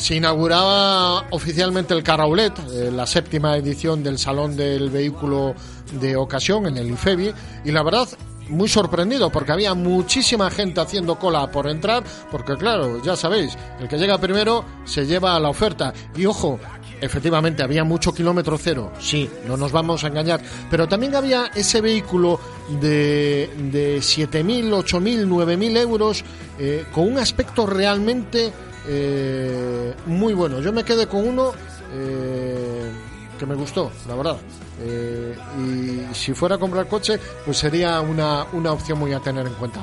se 0.00 0.14
inauguraba 0.14 1.26
oficialmente 1.30 1.92
el 1.92 2.02
Caraulet, 2.02 2.58
eh, 2.58 2.90
la 2.90 3.06
séptima 3.06 3.58
edición 3.58 4.02
del 4.02 4.18
Salón 4.18 4.56
del 4.56 4.88
Vehículo 4.88 5.54
de 5.92 6.16
Ocasión 6.16 6.66
en 6.66 6.78
el 6.78 6.90
IFEBI, 6.90 7.34
y 7.66 7.70
la 7.70 7.82
verdad 7.82 8.08
muy 8.48 8.66
sorprendido 8.66 9.30
porque 9.30 9.52
había 9.52 9.74
muchísima 9.74 10.50
gente 10.50 10.80
haciendo 10.80 11.18
cola 11.18 11.50
por 11.50 11.68
entrar, 11.68 12.02
porque 12.30 12.56
claro, 12.56 13.02
ya 13.02 13.14
sabéis, 13.14 13.56
el 13.78 13.88
que 13.88 13.98
llega 13.98 14.16
primero 14.16 14.64
se 14.86 15.04
lleva 15.04 15.38
la 15.38 15.50
oferta. 15.50 15.92
Y 16.16 16.24
ojo, 16.24 16.58
efectivamente 16.98 17.62
había 17.62 17.84
mucho 17.84 18.14
kilómetro 18.14 18.56
cero, 18.56 18.92
sí, 18.98 19.28
no 19.46 19.58
nos 19.58 19.70
vamos 19.70 20.02
a 20.02 20.06
engañar, 20.06 20.40
pero 20.70 20.88
también 20.88 21.14
había 21.14 21.50
ese 21.54 21.82
vehículo 21.82 22.40
de, 22.80 23.50
de 23.70 23.98
7.000, 23.98 24.70
8.000, 24.82 25.28
9.000 25.28 25.76
euros 25.76 26.24
eh, 26.58 26.86
con 26.90 27.06
un 27.06 27.18
aspecto 27.18 27.66
realmente 27.66 28.50
eh, 28.86 29.94
muy 30.06 30.34
bueno. 30.34 30.60
Yo 30.60 30.72
me 30.72 30.84
quedé 30.84 31.06
con 31.06 31.26
uno 31.26 31.52
eh, 31.92 32.90
que 33.38 33.46
me 33.46 33.54
gustó, 33.54 33.90
la 34.08 34.14
verdad. 34.14 34.36
Eh, 34.82 35.36
y 35.58 36.14
si 36.14 36.32
fuera 36.32 36.56
a 36.56 36.58
comprar 36.58 36.88
coche, 36.88 37.18
pues 37.44 37.58
sería 37.58 38.00
una, 38.00 38.46
una 38.52 38.72
opción 38.72 38.98
muy 38.98 39.12
a 39.12 39.20
tener 39.20 39.46
en 39.46 39.54
cuenta. 39.54 39.80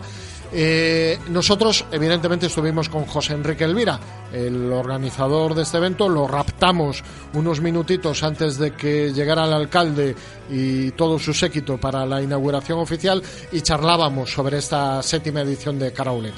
Nosotros, 1.30 1.84
evidentemente, 1.92 2.46
estuvimos 2.46 2.88
con 2.88 3.06
José 3.06 3.34
Enrique 3.34 3.66
Elvira, 3.66 4.00
el 4.32 4.72
organizador 4.72 5.54
de 5.54 5.64
este 5.64 5.78
evento. 5.78 6.08
Lo 6.08 6.26
raptamos 6.26 7.04
unos 7.34 7.60
minutitos 7.60 8.24
antes 8.24 8.58
de 8.58 8.72
que 8.72 9.12
llegara 9.12 9.44
el 9.44 9.54
alcalde 9.54 10.16
y 10.50 10.92
todo 10.92 11.20
su 11.20 11.34
séquito 11.34 11.78
para 11.78 12.06
la 12.06 12.22
inauguración 12.22 12.80
oficial 12.80 13.22
y 13.52 13.60
charlábamos 13.60 14.32
sobre 14.32 14.60
esta 14.60 15.04
séptima 15.04 15.42
edición 15.42 15.78
de 15.78 15.92
Caraulet. 15.92 16.34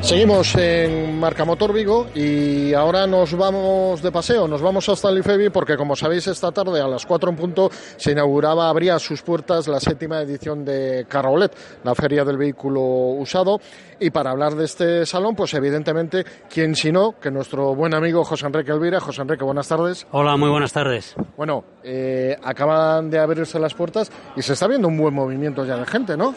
Seguimos 0.00 0.54
en 0.54 1.18
Marca 1.18 1.44
Motor 1.44 1.72
Vigo 1.72 2.06
y 2.14 2.72
ahora 2.72 3.06
nos 3.06 3.36
vamos 3.36 4.00
de 4.00 4.10
paseo, 4.10 4.48
nos 4.48 4.62
vamos 4.62 4.88
hasta 4.88 5.10
el 5.10 5.18
IFEBI 5.18 5.50
porque 5.50 5.76
como 5.76 5.96
sabéis 5.96 6.26
esta 6.28 6.50
tarde 6.50 6.80
a 6.80 6.88
las 6.88 7.04
4 7.04 7.30
en 7.30 7.36
punto 7.36 7.70
se 7.96 8.12
inauguraba, 8.12 8.70
abría 8.70 8.98
sus 8.98 9.20
puertas 9.20 9.68
la 9.68 9.80
séptima 9.80 10.20
edición 10.20 10.64
de 10.64 11.04
Carrolet, 11.08 11.52
la 11.84 11.94
feria 11.94 12.24
del 12.24 12.38
vehículo 12.38 12.80
usado 12.80 13.60
y 14.00 14.10
para 14.10 14.30
hablar 14.30 14.54
de 14.54 14.64
este 14.64 15.04
salón 15.04 15.34
pues 15.34 15.52
evidentemente 15.54 16.24
quién 16.48 16.74
si 16.74 16.90
no 16.90 17.18
que 17.20 17.30
nuestro 17.30 17.74
buen 17.74 17.94
amigo 17.94 18.24
José 18.24 18.46
Enrique 18.46 18.72
Elvira. 18.72 19.00
José 19.00 19.22
Enrique, 19.22 19.44
buenas 19.44 19.68
tardes. 19.68 20.06
Hola, 20.12 20.36
muy 20.36 20.48
buenas 20.48 20.72
tardes. 20.72 21.14
Bueno, 21.36 21.64
eh, 21.82 22.36
acaban 22.42 23.10
de 23.10 23.18
abrirse 23.18 23.58
las 23.58 23.74
puertas 23.74 24.10
y 24.36 24.42
se 24.42 24.54
está 24.54 24.66
viendo 24.66 24.88
un 24.88 24.96
buen 24.96 25.12
movimiento 25.12 25.66
ya 25.66 25.76
de 25.76 25.84
gente, 25.84 26.16
¿no? 26.16 26.34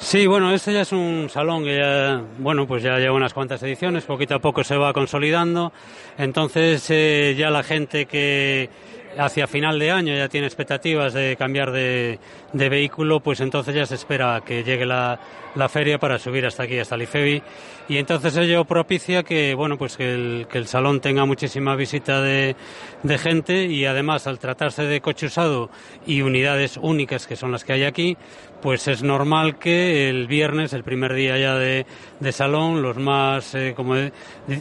Sí, 0.00 0.26
bueno, 0.26 0.50
este 0.52 0.72
ya 0.72 0.80
es 0.80 0.92
un 0.92 1.28
salón 1.30 1.62
que 1.62 1.76
ya, 1.76 2.22
bueno, 2.38 2.66
pues 2.66 2.82
ya 2.82 2.98
lleva 2.98 3.14
unas 3.14 3.34
cuantas 3.34 3.62
ediciones, 3.62 4.04
poquito 4.04 4.34
a 4.34 4.38
poco 4.38 4.64
se 4.64 4.76
va 4.76 4.94
consolidando, 4.94 5.72
entonces 6.16 6.86
eh, 6.88 7.34
ya 7.38 7.50
la 7.50 7.62
gente 7.62 8.06
que 8.06 8.70
hacia 9.18 9.46
final 9.46 9.78
de 9.78 9.90
año 9.90 10.14
ya 10.14 10.28
tiene 10.28 10.46
expectativas 10.46 11.12
de 11.12 11.36
cambiar 11.36 11.72
de, 11.72 12.18
vehículo, 12.52 13.20
pues 13.20 13.40
entonces 13.40 13.74
ya 13.74 13.86
se 13.86 13.94
espera 13.94 14.42
que 14.44 14.62
llegue 14.62 14.86
la, 14.86 15.18
la 15.54 15.68
feria 15.68 15.98
para 15.98 16.18
subir 16.18 16.46
hasta 16.46 16.64
aquí, 16.64 16.78
hasta 16.78 16.96
el. 16.96 17.42
Y 17.88 17.96
entonces 17.96 18.36
ello 18.36 18.64
propicia 18.64 19.22
que, 19.24 19.54
bueno, 19.54 19.76
pues 19.76 19.96
que 19.96 20.14
el, 20.14 20.46
que 20.48 20.58
el 20.58 20.66
salón 20.66 21.00
tenga 21.00 21.24
muchísima 21.24 21.74
visita 21.74 22.20
de, 22.22 22.54
de 23.02 23.18
gente 23.18 23.66
y 23.66 23.84
además 23.84 24.26
al 24.26 24.38
tratarse 24.38 24.84
de 24.84 25.00
coche 25.00 25.26
usado 25.26 25.70
y 26.06 26.22
unidades 26.22 26.76
únicas 26.76 27.26
que 27.26 27.34
son 27.34 27.50
las 27.50 27.64
que 27.64 27.72
hay 27.72 27.84
aquí, 27.84 28.16
pues 28.62 28.86
es 28.88 29.02
normal 29.02 29.58
que 29.58 30.08
el 30.08 30.26
viernes, 30.26 30.72
el 30.72 30.84
primer 30.84 31.14
día 31.14 31.36
ya 31.38 31.54
de, 31.56 31.86
de 32.20 32.32
salón, 32.32 32.82
los 32.82 32.96
más, 32.96 33.54
eh, 33.54 33.72
como 33.74 33.96
he 33.96 34.12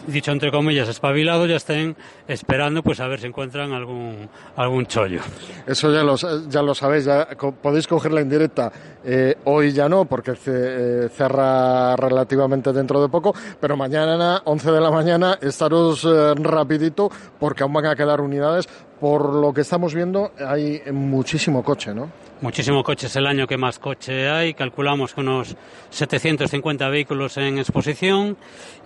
dicho 0.08 0.32
entre 0.32 0.52
comillas, 0.52 0.88
espabilados 0.90 1.50
ya 1.50 1.58
estén 1.58 1.96
esperando 2.28 2.82
pues 2.82 3.00
a 3.00 3.08
ver 3.08 3.20
si 3.20 3.28
encuentran 3.28 3.74
algún, 3.74 4.30
algún 4.56 4.86
chollo. 4.86 5.22
Eso 5.66 5.92
ya 5.92 6.04
lo, 6.04 6.16
ya 6.16 6.62
lo 6.62 6.76
sabéis, 6.76 7.06
ya 7.06 7.28
podéis 7.62 7.88
coger 7.88 8.12
la 8.12 8.22
indirecta. 8.22 8.72
Eh, 9.04 9.38
hoy 9.46 9.72
ya 9.72 9.88
no, 9.88 10.06
porque 10.06 10.34
eh, 10.46 11.10
cerra 11.16 11.96
relativamente 11.96 12.74
dentro 12.74 13.02
de 13.02 13.08
poco, 13.08 13.34
pero 13.60 13.78
mañana, 13.78 14.42
11 14.44 14.72
de 14.72 14.82
la 14.82 14.92
mañana, 14.92 15.38
estaros 15.42 16.04
eh, 16.04 16.34
rapidito, 16.36 17.10
porque 17.40 17.64
aún 17.64 17.74
van 17.74 17.86
a 17.86 17.96
quedar 17.96 18.20
unidades. 18.20 18.68
Por 19.00 19.34
lo 19.34 19.54
que 19.54 19.62
estamos 19.62 19.94
viendo, 19.94 20.32
hay 20.46 20.82
muchísimo 20.92 21.64
coche, 21.64 21.94
¿no? 21.94 22.10
Muchísimo 22.42 22.84
coche, 22.86 23.08
es 23.08 23.16
el 23.18 23.28
año 23.28 23.48
que 23.48 23.58
más 23.58 23.80
coche 23.80 24.30
hay, 24.30 24.54
calculamos 24.54 25.14
unos 25.18 25.58
750 25.90 26.88
vehículos 26.88 27.36
en 27.36 27.58
exposición. 27.58 28.38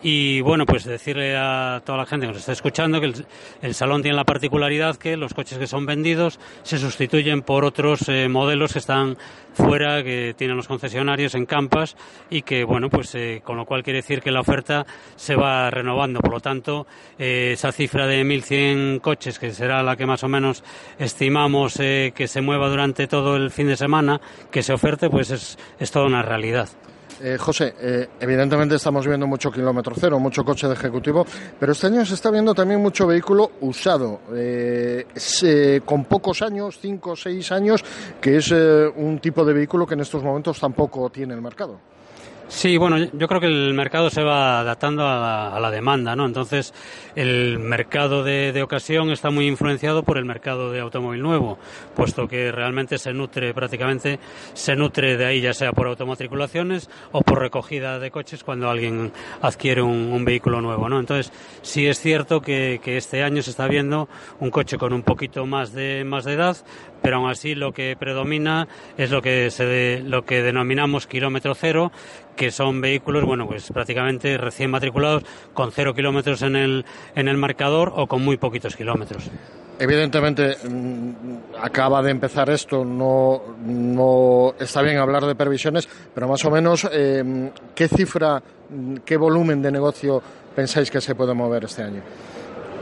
Y 0.02 0.42
bueno, 0.42 0.66
pues 0.66 0.86
decirle 0.86 1.38
a 1.38 1.80
toda 1.86 2.00
la 2.00 2.06
gente 2.08 2.26
que 2.26 2.32
nos 2.32 2.40
está 2.40 2.52
escuchando 2.52 3.00
que 3.00 3.14
el, 3.62 3.76
salón 3.76 4.02
tiene 4.02 4.18
la 4.18 4.24
particularidad 4.24 4.96
que 4.96 5.16
los 5.18 5.36
coches 5.36 5.60
que 5.60 5.68
son 5.68 5.86
vendidos 5.86 6.40
se 6.64 6.80
sustituyen 6.80 7.44
por 7.44 7.64
otros 7.64 8.10
eh, 8.10 8.28
modelos 8.28 8.74
que 8.74 8.80
están 8.80 9.18
fuera, 9.54 10.04
que 10.04 10.34
tienen 10.36 10.58
los 10.58 10.68
concesionarios 10.68 11.36
en 11.36 11.46
campas 11.46 11.96
y 12.32 12.42
que 12.42 12.64
bueno, 12.64 12.90
pues 12.90 13.14
eh, 13.14 13.42
con 13.44 13.56
lo 13.56 13.66
cual 13.66 13.84
quiere 13.84 14.02
decir 14.02 14.22
que 14.22 14.32
la 14.32 14.42
oferta 14.42 14.86
se 15.16 15.36
va 15.36 15.70
renovando, 15.70 16.22
por 16.22 16.32
lo 16.32 16.40
tanto 16.40 16.88
eh, 17.20 17.52
esa 17.54 17.72
cifra 17.72 18.08
de 18.08 18.24
1.100 18.24 19.00
coches 19.00 19.38
que 19.38 19.52
será 19.52 19.84
la 19.84 19.96
que 20.04 20.08
más 20.08 20.24
o 20.26 20.28
menos 20.28 20.66
estimamos 21.00 21.80
eh, 21.80 22.12
que 22.14 22.28
se 22.28 22.42
mueva 22.42 22.68
durante 22.68 23.08
todo 23.08 23.38
el 23.38 23.52
fin 23.52 23.68
de 23.68 23.78
semana, 23.78 24.20
que 24.52 24.62
se 24.62 24.74
oferte, 24.74 25.10
pues 25.10 25.32
es, 25.32 25.58
es 25.80 25.92
toda 25.92 26.08
una 26.08 26.22
realidad. 26.22 26.68
Eh, 27.22 27.38
José, 27.40 27.74
eh, 27.80 28.10
evidentemente 28.20 28.76
estamos 28.76 29.08
viendo 29.08 29.26
mucho 29.28 29.50
kilómetro 29.50 29.96
cero, 29.98 30.20
mucho 30.20 30.44
coche 30.44 30.68
de 30.68 30.74
ejecutivo, 30.74 31.26
pero 31.58 31.72
este 31.72 31.88
año 31.88 32.06
se 32.06 32.16
está 32.16 32.30
viendo 32.32 32.54
también 32.54 32.82
mucho 32.82 33.08
vehículo 33.08 33.54
usado, 33.62 34.20
se, 35.16 35.82
con 35.86 36.04
pocos 36.04 36.42
años, 36.42 36.80
cinco 36.82 37.12
o 37.12 37.16
seis 37.16 37.50
años, 37.54 37.82
que 38.20 38.36
es 38.36 38.52
un 38.52 39.20
tipo 39.22 39.46
de 39.46 39.54
vehículo 39.54 39.88
que 39.88 39.94
en 39.94 40.02
estos 40.02 40.22
momentos 40.22 40.60
tampoco 40.60 41.10
tiene 41.12 41.34
el 41.34 41.42
mercado. 41.42 41.80
Sí, 42.50 42.78
bueno, 42.78 42.98
yo 43.14 43.28
creo 43.28 43.40
que 43.40 43.48
el 43.48 43.74
mercado 43.74 44.10
se 44.10 44.22
va 44.22 44.60
adaptando 44.60 45.08
a 45.08 45.16
la, 45.16 45.56
a 45.56 45.60
la 45.60 45.72
demanda, 45.72 46.16
¿no? 46.16 46.26
Entonces, 46.26 46.74
el 47.16 47.58
mercado 47.58 48.24
de, 48.24 48.52
de, 48.52 48.62
ocasión 48.62 49.12
está 49.12 49.30
muy 49.30 49.48
influenciado 49.48 50.04
por 50.04 50.18
el 50.18 50.26
mercado 50.26 50.72
de 50.72 50.82
automóvil 50.82 51.22
nuevo, 51.22 51.58
puesto 51.96 52.28
que 52.28 52.52
realmente 52.52 52.98
se 52.98 53.14
nutre, 53.14 53.54
prácticamente, 53.54 54.20
se 54.54 54.76
nutre 54.76 55.18
de 55.18 55.26
ahí, 55.26 55.42
ya 55.42 55.54
sea 55.54 55.72
por 55.72 55.88
automatriculaciones 55.88 56.90
o 57.12 57.22
por 57.22 57.40
recogida 57.40 57.98
de 57.98 58.12
coches 58.12 58.44
cuando 58.44 58.70
alguien 58.70 59.12
adquiere 59.42 59.82
un, 59.82 60.24
vehículo 60.24 60.62
nuevo, 60.62 60.88
¿no? 60.88 61.00
Entonces, 61.00 61.34
sí 61.62 61.88
es 61.88 62.00
cierto 62.00 62.42
que, 62.42 62.80
que, 62.84 62.98
este 62.98 63.24
año 63.24 63.42
se 63.42 63.50
está 63.50 63.68
viendo 63.68 64.08
un 64.40 64.52
coche 64.52 64.78
con 64.78 64.94
un 64.94 65.02
poquito 65.02 65.46
más 65.46 65.74
de, 65.74 66.04
más 66.06 66.24
de 66.24 66.34
edad, 66.34 66.58
pero 67.04 67.18
aún 67.18 67.30
así 67.30 67.54
lo 67.54 67.74
que 67.74 67.96
predomina 68.00 68.68
es 68.98 69.12
lo 69.12 69.22
que, 69.22 69.52
se 69.52 69.66
de, 69.66 70.02
lo 70.04 70.24
que 70.24 70.42
denominamos 70.42 71.06
kilómetro 71.06 71.54
cero, 71.54 71.92
que 72.36 72.50
son 72.50 72.82
vehículos, 72.82 73.26
bueno, 73.26 73.46
pues 73.46 73.70
prácticamente 73.72 74.38
recién 74.38 74.72
matriculados 74.72 75.24
con 75.54 75.72
cero 75.72 75.94
kilómetros 75.94 76.42
en 76.42 76.56
el, 76.56 76.86
en 77.14 77.28
el 77.28 77.38
marcador 77.38 77.94
o 77.96 78.08
con 78.08 78.24
muy 78.24 78.38
poquitos 78.38 78.76
kilómetros. 78.76 79.30
Evidentemente, 79.80 80.56
acaba 81.60 82.02
de 82.02 82.12
empezar 82.12 82.50
esto, 82.50 82.86
no, 82.86 83.42
no 83.66 84.54
está 84.60 84.82
bien 84.82 84.98
hablar 84.98 85.26
de 85.26 85.36
previsiones, 85.36 85.90
pero 86.14 86.28
más 86.28 86.46
o 86.46 86.52
menos, 86.52 86.88
eh, 86.92 87.52
¿qué 87.76 87.88
cifra, 87.88 88.42
qué 89.04 89.18
volumen 89.18 89.62
de 89.62 89.72
negocio 89.72 90.22
pensáis 90.56 90.90
que 90.90 91.02
se 91.02 91.16
puede 91.16 91.34
mover 91.34 91.66
este 91.66 91.84
año? 91.84 92.02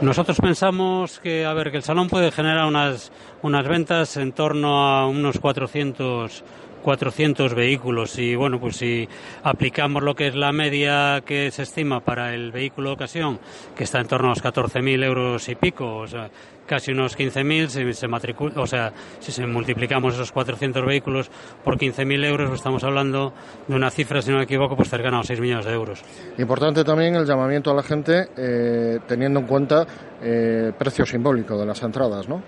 Nosotros 0.01 0.39
pensamos 0.39 1.19
que, 1.19 1.45
a 1.45 1.53
ver, 1.53 1.69
que 1.69 1.77
el 1.77 1.83
salón 1.83 2.09
puede 2.09 2.31
generar 2.31 2.65
unas, 2.65 3.11
unas 3.43 3.67
ventas 3.67 4.17
en 4.17 4.31
torno 4.31 4.83
a 4.83 5.07
unos 5.07 5.39
400 5.39 6.43
400 6.81 7.53
vehículos 7.53 8.17
y 8.17 8.35
bueno 8.35 8.59
pues 8.59 8.77
si 8.77 9.07
aplicamos 9.43 10.03
lo 10.03 10.15
que 10.15 10.27
es 10.27 10.35
la 10.35 10.51
media 10.51 11.21
que 11.25 11.51
se 11.51 11.63
estima 11.63 12.01
para 12.01 12.33
el 12.33 12.51
vehículo 12.51 12.89
de 12.89 12.95
ocasión 12.95 13.39
que 13.75 13.83
está 13.83 13.99
en 13.99 14.07
torno 14.07 14.27
a 14.27 14.31
los 14.31 14.43
14.000 14.43 15.03
euros 15.03 15.47
y 15.49 15.55
pico 15.55 15.97
o 15.97 16.07
sea 16.07 16.29
casi 16.65 16.91
unos 16.91 17.17
15.000 17.17 17.67
si 17.67 17.93
se 17.93 18.07
matricula 18.07 18.53
o 18.55 18.67
sea 18.67 18.93
si 19.19 19.31
se 19.31 19.45
multiplicamos 19.45 20.13
esos 20.13 20.31
400 20.31 20.85
vehículos 20.85 21.29
por 21.63 21.77
15.000 21.77 22.25
euros 22.25 22.49
pues 22.49 22.59
estamos 22.59 22.83
hablando 22.83 23.33
de 23.67 23.75
una 23.75 23.89
cifra 23.89 24.21
si 24.21 24.31
no 24.31 24.37
me 24.37 24.43
equivoco 24.43 24.75
pues 24.75 24.89
cercana 24.89 25.19
a 25.19 25.23
6 25.23 25.39
millones 25.39 25.65
de 25.65 25.73
euros 25.73 26.01
importante 26.37 26.83
también 26.83 27.15
el 27.15 27.25
llamamiento 27.25 27.71
a 27.71 27.73
la 27.73 27.83
gente 27.83 28.29
eh, 28.37 28.99
teniendo 29.07 29.39
en 29.39 29.47
cuenta 29.47 29.85
eh, 30.21 30.67
el 30.67 30.73
precio 30.73 31.05
simbólico 31.05 31.57
de 31.57 31.65
las 31.65 31.81
entradas 31.83 32.27
¿no? 32.27 32.41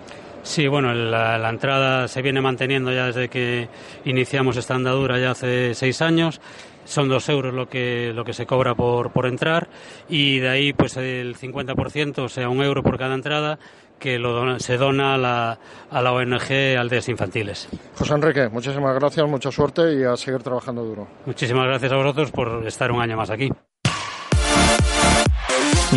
Sí, 0.44 0.68
bueno, 0.68 0.94
la, 0.94 1.38
la, 1.38 1.50
entrada 1.50 2.08
se 2.08 2.22
viene 2.22 2.42
manteniendo 2.42 2.92
ya 2.92 3.08
desde 3.08 3.30
que 3.30 3.70
iniciamos 4.06 4.58
esta 4.58 4.76
andadura 4.76 5.18
ya 5.18 5.32
hace 5.32 5.74
seis 5.74 6.02
años. 6.02 6.42
Son 6.86 7.08
dos 7.08 7.30
euros 7.30 7.54
lo 7.54 7.70
que, 7.70 8.12
lo 8.14 8.26
que 8.26 8.34
se 8.34 8.46
cobra 8.46 8.76
por, 8.76 9.12
por 9.12 9.26
entrar 9.26 9.70
y 10.10 10.40
de 10.40 10.50
ahí 10.50 10.74
pues 10.74 10.98
el 10.98 11.38
50%, 11.38 12.20
o 12.20 12.28
sea, 12.28 12.50
un 12.50 12.62
euro 12.62 12.84
por 12.84 12.98
cada 12.98 13.16
entrada, 13.16 13.58
que 14.00 14.20
lo 14.20 14.34
dona, 14.34 14.60
se 14.60 14.76
dona 14.76 15.16
a 15.16 15.18
la, 15.18 15.60
a 15.90 16.02
la 16.02 16.12
ONG 16.12 16.78
Aldeas 16.78 17.08
Infantiles. 17.08 17.70
José 17.96 18.14
Enrique, 18.14 18.50
muchísimas 18.50 18.94
gracias, 18.96 19.26
mucha 19.30 19.50
suerte 19.50 19.94
y 19.94 20.04
a 20.04 20.18
seguir 20.18 20.44
trabajando 20.44 20.84
duro. 20.84 21.08
Muchísimas 21.26 21.68
gracias 21.68 21.94
a 21.94 21.96
vosotros 21.96 22.32
por 22.32 22.68
estar 22.68 22.92
un 22.92 23.02
año 23.02 23.16
más 23.16 23.30
aquí. 23.30 23.50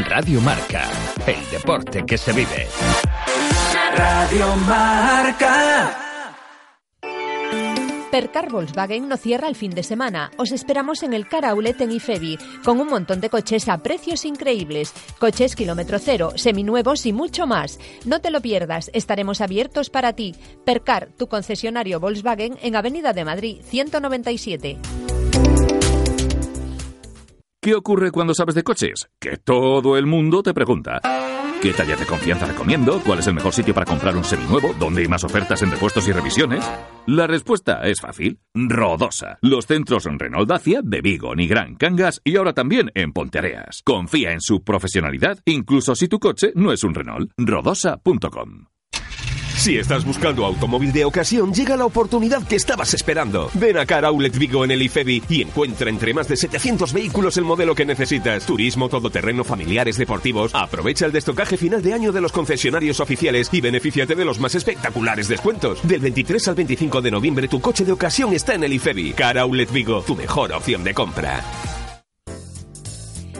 Radio 0.09 0.40
Marca, 0.40 0.88
el 1.26 1.50
deporte 1.50 2.04
que 2.06 2.16
se 2.16 2.32
vive. 2.32 2.68
Radio 3.96 4.56
Marca. 4.68 6.02
Percar 8.11 8.50
Volkswagen 8.50 9.09
no 9.09 9.16
cierra 9.16 9.48
el 9.48 9.56
fin 9.56 9.72
de 9.72 9.82
semana. 9.82 10.30
Os 10.38 10.52
esperamos 10.52 11.02
en 11.02 11.12
el 11.12 11.28
Car 11.28 11.44
Outlet 11.44 11.80
en 11.80 11.92
Ifebi, 11.92 12.38
con 12.64 12.80
un 12.80 12.88
montón 12.88 13.20
de 13.20 13.28
coches 13.28 13.68
a 13.68 13.78
precios 13.78 14.24
increíbles. 14.24 14.94
Coches 15.18 15.54
kilómetro 15.56 15.98
cero, 15.98 16.32
seminuevos 16.37 17.04
y 17.04 17.12
mucho 17.12 17.46
más. 17.46 17.78
No 18.04 18.20
te 18.20 18.30
lo 18.30 18.40
pierdas, 18.40 18.90
estaremos 18.94 19.40
abiertos 19.40 19.90
para 19.90 20.14
ti. 20.14 20.35
Percar, 20.64 21.09
tu 21.18 21.26
concesionario 21.26 22.00
Volkswagen 22.00 22.56
en 22.62 22.76
Avenida 22.76 23.12
de 23.12 23.24
Madrid, 23.24 23.61
197. 23.62 24.78
¿Qué 27.61 27.74
ocurre 27.74 28.12
cuando 28.12 28.32
sabes 28.32 28.54
de 28.54 28.62
coches? 28.62 29.09
Que 29.18 29.38
todo 29.38 29.96
el 29.96 30.06
mundo 30.06 30.42
te 30.42 30.54
pregunta. 30.54 31.00
¿Qué 31.62 31.73
talla 31.73 31.97
de 31.97 32.07
confianza 32.07 32.47
recomiendo? 32.47 33.01
¿Cuál 33.05 33.21
es 33.21 33.27
el 33.27 33.35
mejor 33.35 33.53
sitio 33.53 33.75
para 33.75 33.87
comprar 33.87 34.16
un 34.16 34.25
seminuevo? 34.25 34.75
¿Dónde 34.79 35.03
hay 35.03 35.09
más 35.09 35.25
ofertas 35.25 35.62
en 35.62 35.71
repuestos 35.71 36.07
y 36.07 36.12
revisiones? 36.12 36.64
La 37.07 37.27
respuesta 37.27 37.81
es 37.83 38.01
fácil. 38.01 38.38
Rodosa. 38.55 39.38
Los 39.40 39.66
centros 39.66 40.05
Renault 40.05 40.49
Dacia 40.49 40.81
de 40.83 41.01
Vigo, 41.01 41.35
Nigrán, 41.35 41.77
Cangas 41.77 42.21
y 42.25 42.37
ahora 42.37 42.53
también 42.53 42.90
en 42.95 43.12
Ponteareas. 43.12 43.83
Confía 43.85 44.33
en 44.33 44.40
su 44.40 44.62
profesionalidad, 44.62 45.38
incluso 45.45 45.95
si 45.95 46.09
tu 46.09 46.19
coche 46.19 46.53
no 46.55 46.73
es 46.73 46.85
un 46.85 46.95
Renault. 46.95 47.31
Rodosa.com 47.38 48.75
si 49.57 49.79
estás 49.79 50.05
buscando 50.05 50.45
automóvil 50.45 50.92
de 50.92 51.05
ocasión, 51.05 51.53
llega 51.53 51.77
la 51.77 51.87
oportunidad 51.87 52.47
que 52.47 52.57
estabas 52.57 52.95
esperando. 52.95 53.51
Ven 53.55 53.79
a 53.79 53.87
Car 53.87 54.05
Outlet 54.05 54.37
Vigo 54.38 54.64
en 54.64 54.71
el 54.71 54.83
IFEBI 54.83 55.25
y 55.29 55.42
encuentra 55.42 55.90
entre 55.90 56.14
más 56.14 56.29
de 56.29 56.37
700 56.37 56.92
vehículos 56.92 57.37
el 57.37 57.45
modelo 57.45 57.75
que 57.75 57.85
necesitas. 57.85 58.47
Turismo, 58.47 58.88
todoterreno, 58.88 59.45
familiares, 59.45 59.97
deportivos. 59.97 60.55
Aprovecha 60.55 61.07
el 61.07 61.12
destocaje 61.12 61.57
final 61.57 61.83
de 61.83 61.95
año 61.95 62.12
de 62.12 62.21
los 62.21 62.33
concesionarios 62.33 63.01
oficiales 63.01 63.49
y 63.53 63.61
benefíciate 63.61 64.14
de 64.14 64.25
los 64.25 64.38
más 64.38 64.55
espectaculares 64.55 65.27
descuentos. 65.27 65.81
Del 65.83 66.01
23 66.01 66.49
al 66.49 66.55
25 66.55 67.03
de 67.03 67.11
noviembre 67.11 67.49
tu 67.49 67.61
coche 67.61 67.85
de 67.85 67.92
ocasión 67.92 68.33
está 68.35 68.55
en 68.55 68.64
el 68.64 68.73
IFEBI. 68.75 69.14
Car 69.14 69.38
Outlet 69.38 69.73
Vigo, 69.73 70.03
tu 70.03 70.14
mejor 70.14 70.53
opción 70.53 70.85
de 70.85 70.95
compra. 70.95 71.42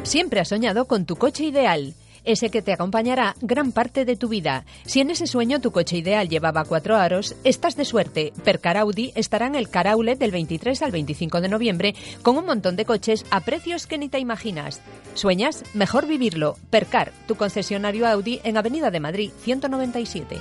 Siempre 0.03 0.41
has 0.41 0.49
soñado 0.49 0.87
con 0.87 1.05
tu 1.05 1.17
coche 1.17 1.45
ideal 1.45 1.95
ese 2.27 2.51
que 2.51 2.61
te 2.61 2.73
acompañará 2.73 3.35
gran 3.41 3.73
parte 3.73 4.05
de 4.05 4.17
tu 4.17 4.29
vida. 4.29 4.65
Si 4.85 5.01
en 5.01 5.11
ese 5.11 5.27
sueño 5.27 5.61
tu 5.61 5.71
coche 5.71 5.97
ideal 5.97 6.29
llevaba 6.29 6.65
cuatro 6.65 6.97
aros, 6.97 7.35
estás 7.45 7.77
de 7.77 7.85
suerte. 7.85 8.33
Percar 8.45 8.77
Audi 8.77 9.13
estará 9.15 9.47
en 9.47 9.55
el 9.55 9.71
Caraulet 9.71 10.19
del 10.19 10.33
23 10.33 10.83
al 10.83 10.93
25 10.93 11.41
de 11.41 11.49
noviembre 11.49 11.95
con 12.23 12.37
un 12.37 12.45
montón 12.45 12.77
de 12.77 12.85
coches 12.85 13.25
a 13.31 13.41
precios 13.41 13.87
que 13.87 13.99
ni 13.99 14.09
te 14.09 14.19
imaginas. 14.19 14.81
¿Sueñas? 15.15 15.63
Mejor 15.73 16.07
vivirlo. 16.07 16.57
Percar, 16.71 17.13
tu 17.27 17.37
concesionario 17.37 18.07
Audi 18.07 18.41
en 18.45 18.57
Avenida 18.57 18.91
de 18.91 19.01
Madrid 19.01 19.31
197. 19.43 20.37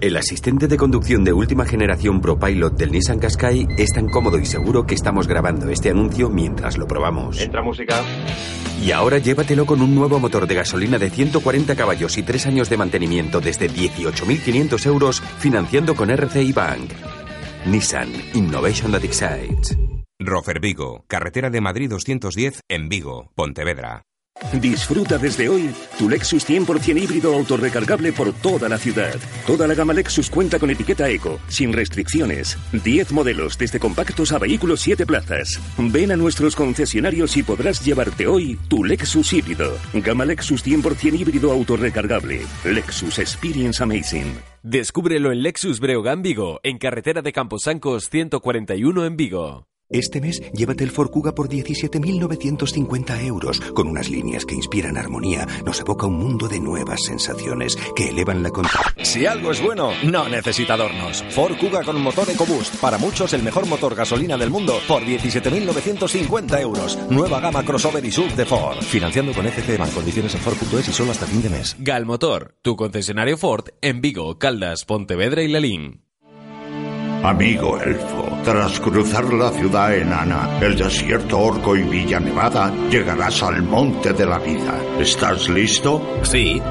El 0.00 0.16
asistente 0.16 0.68
de 0.68 0.76
conducción 0.76 1.24
de 1.24 1.32
última 1.32 1.64
generación 1.64 2.20
ProPilot 2.20 2.76
del 2.76 2.92
Nissan 2.92 3.18
Qashqai 3.18 3.66
es 3.76 3.90
tan 3.90 4.08
cómodo 4.08 4.38
y 4.38 4.46
seguro 4.46 4.86
que 4.86 4.94
estamos 4.94 5.26
grabando 5.26 5.68
este 5.70 5.90
anuncio 5.90 6.28
mientras 6.28 6.78
lo 6.78 6.86
probamos. 6.86 7.40
Entra 7.40 7.62
música. 7.62 8.02
Y 8.80 8.92
ahora 8.92 9.18
llévatelo 9.18 9.66
con 9.66 9.82
un 9.82 9.94
nuevo 9.94 10.20
motor 10.20 10.46
de 10.46 10.54
gasolina 10.54 10.98
de 10.98 11.10
140 11.10 11.74
caballos 11.74 12.16
y 12.16 12.22
3 12.22 12.46
años 12.46 12.70
de 12.70 12.76
mantenimiento 12.76 13.40
desde 13.40 13.68
18.500 13.68 14.86
euros 14.86 15.20
financiando 15.38 15.96
con 15.96 16.10
RCI 16.10 16.52
Bank. 16.52 16.92
Nissan 17.66 18.12
Innovation 18.34 18.92
that 18.92 19.04
excites. 19.04 19.76
Rofer 20.20 20.60
Vigo, 20.60 21.04
carretera 21.06 21.50
de 21.50 21.60
Madrid 21.60 21.90
210 21.90 22.62
en 22.68 22.88
Vigo, 22.88 23.30
Pontevedra. 23.34 24.07
Disfruta 24.52 25.18
desde 25.18 25.48
hoy 25.48 25.74
tu 25.98 26.08
Lexus 26.08 26.48
100% 26.48 27.02
híbrido 27.02 27.34
autorrecargable 27.34 28.12
por 28.12 28.32
toda 28.32 28.68
la 28.68 28.78
ciudad. 28.78 29.14
Toda 29.46 29.66
la 29.66 29.74
gama 29.74 29.92
Lexus 29.92 30.30
cuenta 30.30 30.58
con 30.58 30.70
etiqueta 30.70 31.08
Eco, 31.08 31.38
sin 31.48 31.72
restricciones. 31.72 32.56
10 32.72 33.12
modelos, 33.12 33.58
desde 33.58 33.78
compactos 33.78 34.32
a 34.32 34.38
vehículos 34.38 34.80
7 34.80 35.06
plazas. 35.06 35.60
Ven 35.76 36.12
a 36.12 36.16
nuestros 36.16 36.56
concesionarios 36.56 37.36
y 37.36 37.42
podrás 37.42 37.84
llevarte 37.84 38.26
hoy 38.26 38.58
tu 38.68 38.84
Lexus 38.84 39.32
híbrido. 39.32 39.76
Gama 39.92 40.24
Lexus 40.24 40.64
100% 40.64 41.18
híbrido 41.18 41.52
autorrecargable. 41.52 42.40
Lexus 42.64 43.18
Experience 43.18 43.82
Amazing. 43.82 44.38
Descúbrelo 44.62 45.32
en 45.32 45.42
Lexus 45.42 45.80
Breogán 45.80 46.22
Vigo, 46.22 46.60
en 46.62 46.78
carretera 46.78 47.22
de 47.22 47.32
Camposancos 47.32 48.08
141 48.10 49.04
en 49.04 49.16
Vigo. 49.16 49.66
Este 49.90 50.20
mes 50.20 50.42
llévate 50.52 50.84
el 50.84 50.90
Ford 50.90 51.10
Kuga 51.10 51.34
por 51.34 51.48
17.950 51.48 53.24
euros, 53.24 53.58
con 53.74 53.88
unas 53.88 54.10
líneas 54.10 54.44
que 54.44 54.54
inspiran 54.54 54.98
armonía, 54.98 55.46
nos 55.64 55.80
evoca 55.80 56.06
un 56.06 56.18
mundo 56.18 56.46
de 56.46 56.60
nuevas 56.60 57.04
sensaciones 57.04 57.74
que 57.96 58.10
elevan 58.10 58.42
la 58.42 58.50
contra... 58.50 58.82
Si 59.02 59.24
algo 59.24 59.50
es 59.50 59.62
bueno, 59.62 59.92
no 60.04 60.28
necesita 60.28 60.74
adornos. 60.74 61.24
Ford 61.30 61.56
Kuga 61.56 61.82
con 61.84 62.02
motor 62.02 62.28
EcoBoost, 62.28 62.76
para 62.76 62.98
muchos 62.98 63.32
el 63.32 63.42
mejor 63.42 63.66
motor 63.66 63.94
gasolina 63.94 64.36
del 64.36 64.50
mundo, 64.50 64.78
por 64.86 65.02
17.950 65.04 66.60
euros. 66.60 66.98
Nueva 67.08 67.40
gama 67.40 67.64
crossover 67.64 68.04
y 68.04 68.12
sub 68.12 68.30
de 68.34 68.44
Ford. 68.44 68.82
Financiando 68.82 69.32
con 69.32 69.46
FCM 69.46 69.84
en 69.84 69.90
condiciones 69.92 70.34
en 70.34 70.40
Ford.es 70.42 70.88
y 70.88 70.92
solo 70.92 71.12
hasta 71.12 71.26
fin 71.26 71.40
de 71.40 71.48
mes. 71.48 71.76
Galmotor, 71.78 72.56
tu 72.60 72.76
concesionario 72.76 73.38
Ford 73.38 73.68
en 73.80 74.02
Vigo, 74.02 74.38
Caldas, 74.38 74.84
Pontevedra 74.84 75.42
y 75.42 75.48
Lalín. 75.48 76.07
Amigo 77.22 77.80
elfo, 77.80 78.38
tras 78.44 78.78
cruzar 78.80 79.32
la 79.32 79.50
ciudad 79.50 79.94
enana, 79.94 80.58
el 80.60 80.76
desierto 80.76 81.38
orco 81.38 81.76
y 81.76 81.82
Villa 81.82 82.20
Nevada, 82.20 82.72
llegarás 82.90 83.42
al 83.42 83.62
monte 83.62 84.12
de 84.12 84.24
la 84.24 84.38
vida. 84.38 84.80
¿Estás 85.00 85.48
listo? 85.48 86.00
Sí. 86.22 86.62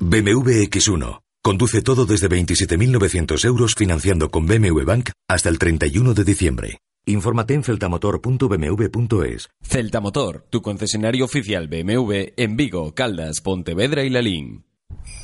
BMW 0.00 0.64
X1. 0.70 1.20
Conduce 1.42 1.82
todo 1.82 2.06
desde 2.06 2.28
27.900 2.28 3.44
euros 3.44 3.74
financiando 3.76 4.30
con 4.30 4.46
BMW 4.46 4.84
Bank 4.84 5.10
hasta 5.28 5.48
el 5.48 5.58
31 5.58 6.14
de 6.14 6.24
diciembre. 6.24 6.78
Infórmate 7.04 7.54
en 7.54 7.62
celtamotor.bmw.es. 7.62 9.48
Celtamotor, 9.62 10.44
tu 10.50 10.62
concesionario 10.62 11.24
oficial 11.26 11.68
BMW 11.68 12.32
en 12.36 12.56
Vigo, 12.56 12.94
Caldas, 12.94 13.40
Pontevedra 13.42 14.02
y 14.04 14.10
Lalín. 14.10 14.64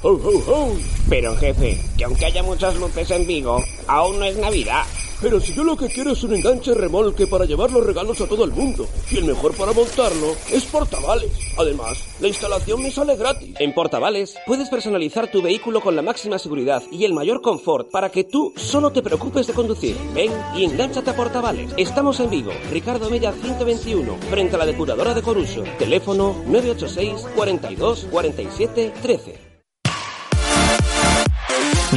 ¡Oh, 0.05 0.11
oh, 0.11 0.43
oh! 0.49 0.77
Pero 1.09 1.37
jefe, 1.37 1.81
que 1.97 2.05
aunque 2.05 2.27
haya 2.27 2.43
muchas 2.43 2.75
luces 2.77 3.09
en 3.13 3.25
Vigo, 3.25 3.63
aún 3.87 4.19
no 4.19 4.25
es 4.25 4.37
Navidad. 4.37 4.83
Pero 5.21 5.41
si 5.41 5.55
yo 5.55 5.63
lo 5.63 5.77
que 5.77 5.87
quiero 5.87 6.11
es 6.11 6.25
un 6.25 6.35
enganche 6.35 6.75
remolque 6.75 7.29
para 7.29 7.45
llevar 7.45 7.71
los 7.71 7.87
regalos 7.87 8.21
a 8.21 8.27
todo 8.27 8.43
el 8.43 8.51
mundo. 8.51 8.89
Y 9.13 9.19
el 9.19 9.27
mejor 9.27 9.55
para 9.55 9.73
montarlo 9.73 10.35
es 10.51 10.65
Portavales. 10.65 11.31
Además, 11.57 12.05
la 12.21 12.27
instalación 12.27 12.83
me 12.83 12.91
sale 12.91 13.15
gratis. 13.15 13.55
En 13.61 13.73
Portavales 13.73 14.35
puedes 14.45 14.69
personalizar 14.69 15.31
tu 15.31 15.41
vehículo 15.41 15.81
con 15.81 15.95
la 15.95 16.03
máxima 16.03 16.41
seguridad 16.41 16.83
y 16.91 17.05
el 17.05 17.13
mayor 17.13 17.41
confort 17.41 17.89
para 17.93 18.11
que 18.11 18.25
tú 18.25 18.53
solo 18.57 18.91
te 18.91 19.03
preocupes 19.03 19.47
de 19.47 19.53
conducir. 19.53 19.97
Ven 20.13 20.33
y 20.57 20.65
engánchate 20.65 21.11
a 21.11 21.17
Portavales. 21.17 21.73
Estamos 21.77 22.19
en 22.19 22.29
Vigo, 22.29 22.51
Ricardo 22.73 23.09
Mella 23.09 23.33
121, 23.33 24.17
frente 24.29 24.57
a 24.57 24.59
la 24.59 24.67
depuradora 24.67 25.15
de 25.15 25.23
Coruso. 25.23 25.63
Teléfono 25.79 26.35
986 26.49 27.29
42 27.37 28.09
47 28.11 28.93
13. 29.01 29.52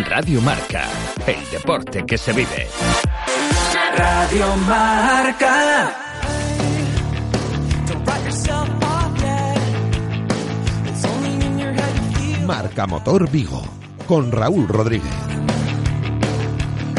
Radio 0.03 0.41
Marca, 0.41 0.83
el 1.25 1.49
deporte 1.49 2.05
que 2.05 2.17
se 2.17 2.33
vive. 2.33 2.67
Radio 3.95 4.57
Marca. 4.67 5.95
Marca 12.45 12.87
Motor 12.87 13.29
Vigo, 13.31 13.63
con 14.05 14.33
Raúl 14.33 14.67
Rodríguez. 14.67 15.34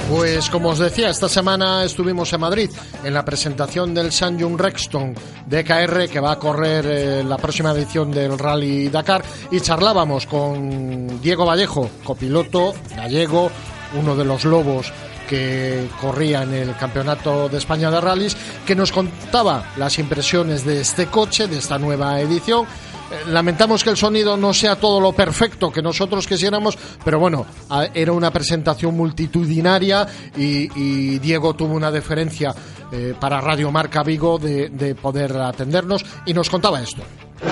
Pues 0.08 0.48
como 0.50 0.68
os 0.68 0.78
decía, 0.78 1.10
esta 1.10 1.28
semana 1.28 1.82
estuvimos 1.82 2.32
en 2.32 2.40
Madrid 2.40 2.70
en 3.02 3.12
la 3.12 3.24
presentación 3.24 3.92
del 3.92 4.12
Sanjung 4.12 4.56
Rexton 4.56 5.14
DKR 5.46 6.08
que 6.08 6.20
va 6.20 6.32
a 6.32 6.38
correr 6.38 6.86
eh, 6.86 7.24
la 7.24 7.36
próxima 7.36 7.72
edición 7.72 8.12
del 8.12 8.38
Rally 8.38 8.88
Dakar 8.88 9.24
y 9.50 9.60
charlábamos 9.60 10.26
con 10.26 11.20
Diego 11.20 11.44
Vallejo, 11.44 11.90
copiloto 12.04 12.72
gallego, 12.94 13.50
uno 13.94 14.14
de 14.14 14.24
los 14.24 14.44
lobos 14.44 14.92
que 15.28 15.88
corría 16.00 16.42
en 16.42 16.54
el 16.54 16.76
Campeonato 16.76 17.48
de 17.48 17.58
España 17.58 17.90
de 17.90 18.00
Rallys, 18.00 18.36
que 18.64 18.76
nos 18.76 18.92
contaba 18.92 19.72
las 19.76 19.98
impresiones 19.98 20.64
de 20.64 20.80
este 20.80 21.06
coche, 21.06 21.48
de 21.48 21.58
esta 21.58 21.78
nueva 21.78 22.20
edición. 22.20 22.66
Lamentamos 23.28 23.84
que 23.84 23.90
el 23.90 23.96
sonido 23.96 24.36
no 24.36 24.52
sea 24.52 24.76
todo 24.76 25.00
lo 25.00 25.12
perfecto 25.12 25.70
que 25.70 25.80
nosotros 25.82 26.26
quisiéramos, 26.26 26.76
pero 27.04 27.18
bueno, 27.20 27.46
a- 27.70 27.86
era 27.94 28.12
una 28.12 28.30
presentación 28.32 28.96
multitudinaria 28.96 30.06
y, 30.36 30.68
y 30.74 31.18
Diego 31.18 31.54
tuvo 31.54 31.74
una 31.74 31.90
deferencia 31.90 32.54
eh, 32.92 33.14
para 33.18 33.40
Radio 33.40 33.70
Marca 33.70 34.02
Vigo 34.02 34.38
de, 34.38 34.68
de 34.70 34.94
poder 34.94 35.36
atendernos 35.36 36.04
y 36.24 36.34
nos 36.34 36.50
contaba 36.50 36.80
esto. 36.80 37.02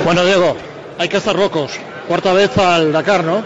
Bueno, 0.05 0.25
Diego, 0.25 0.57
hay 0.99 1.09
que 1.09 1.19
estar 1.19 1.37
locos. 1.37 1.73
Cuarta 2.09 2.33
vez 2.33 2.57
al 2.59 2.93
Dakar, 2.93 3.25
¿no? 3.25 3.43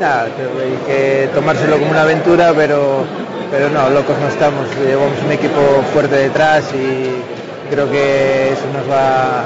Nada, 0.00 0.24
hay 0.24 0.78
que 0.86 1.30
tomárselo 1.34 1.78
como 1.78 1.90
una 1.90 2.02
aventura, 2.02 2.52
pero, 2.54 3.04
pero 3.50 3.68
no, 3.68 3.90
locos 3.90 4.16
no 4.18 4.28
estamos. 4.28 4.66
Llevamos 4.76 5.18
un 5.24 5.32
equipo 5.32 5.60
fuerte 5.92 6.16
detrás 6.16 6.64
y 6.72 7.20
creo 7.70 7.90
que 7.90 8.52
eso 8.52 8.64
nos 8.72 8.90
va, 8.90 9.44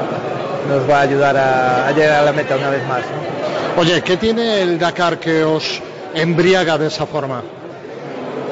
nos 0.69 0.89
va 0.89 0.99
a 0.99 1.01
ayudar 1.03 1.37
a, 1.37 1.89
a 1.89 1.93
llegar 1.93 2.21
a 2.21 2.23
la 2.23 2.33
meta 2.33 2.57
una 2.57 2.71
vez 2.71 2.87
más. 2.87 3.01
¿no? 3.01 3.81
Oye, 3.81 4.03
¿qué 4.03 4.17
tiene 4.17 4.63
el 4.63 4.79
Dakar 4.79 5.19
que 5.19 5.43
os 5.45 5.81
embriaga 6.15 6.77
de 6.79 6.89
esa 6.89 7.07
forma? 7.07 7.43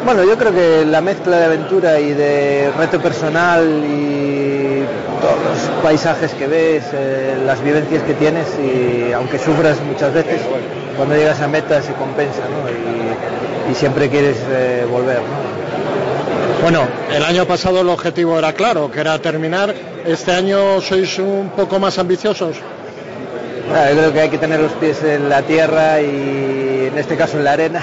Bueno, 0.04 0.24
yo 0.24 0.36
creo 0.38 0.52
que 0.52 0.86
la 0.86 1.02
mezcla 1.02 1.36
de 1.36 1.44
aventura 1.44 2.00
y 2.00 2.14
de 2.14 2.72
reto 2.78 3.00
personal 3.00 3.66
y 3.84 4.82
todos 5.20 5.36
los 5.44 5.82
paisajes 5.82 6.32
que 6.32 6.46
ves, 6.46 6.84
eh, 6.94 7.36
las 7.44 7.62
vivencias 7.62 8.02
que 8.04 8.14
tienes 8.14 8.46
y 8.58 9.12
aunque 9.12 9.38
sufras 9.38 9.78
muchas 9.82 10.14
veces, 10.14 10.40
cuando 10.96 11.14
llegas 11.16 11.40
a 11.42 11.48
meta 11.48 11.82
se 11.82 11.92
compensa 11.92 12.40
¿no? 12.48 12.70
y, 13.68 13.72
y 13.72 13.74
siempre 13.74 14.08
quieres 14.08 14.38
eh, 14.50 14.86
volver. 14.90 15.18
¿no? 15.18 15.59
Bueno, 16.62 16.86
el 17.10 17.24
año 17.24 17.46
pasado 17.46 17.80
el 17.80 17.88
objetivo 17.88 18.38
era 18.38 18.52
claro, 18.52 18.90
que 18.90 19.00
era 19.00 19.18
terminar. 19.18 19.74
Este 20.04 20.30
año 20.30 20.80
sois 20.82 21.18
un 21.18 21.50
poco 21.56 21.78
más 21.78 21.98
ambiciosos. 21.98 22.56
Ah, 23.74 23.86
yo 23.90 23.96
creo 23.96 24.12
que 24.12 24.20
hay 24.20 24.28
que 24.28 24.36
tener 24.36 24.60
los 24.60 24.72
pies 24.72 25.02
en 25.02 25.30
la 25.30 25.40
tierra 25.40 26.02
y 26.02 26.88
en 26.92 26.98
este 26.98 27.16
caso 27.16 27.38
en 27.38 27.44
la 27.44 27.52
arena 27.52 27.80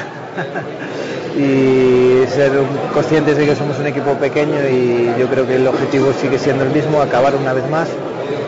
y 1.36 2.28
ser 2.28 2.52
conscientes 2.94 3.38
de 3.38 3.46
que 3.48 3.56
somos 3.56 3.80
un 3.80 3.88
equipo 3.88 4.14
pequeño 4.14 4.60
y 4.70 5.12
yo 5.20 5.28
creo 5.28 5.48
que 5.48 5.56
el 5.56 5.66
objetivo 5.66 6.14
sigue 6.14 6.38
siendo 6.38 6.64
el 6.64 6.70
mismo, 6.70 7.02
acabar 7.02 7.36
una 7.36 7.54
vez 7.54 7.68
más. 7.70 7.88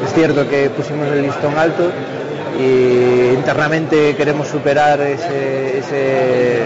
Es 0.06 0.14
cierto 0.14 0.48
que 0.48 0.70
pusimos 0.70 1.08
el 1.08 1.24
listón 1.24 1.58
alto 1.58 1.90
y 2.60 3.34
internamente 3.34 4.16
queremos 4.16 4.48
superar 4.48 5.02
ese, 5.02 5.80
ese 5.80 6.60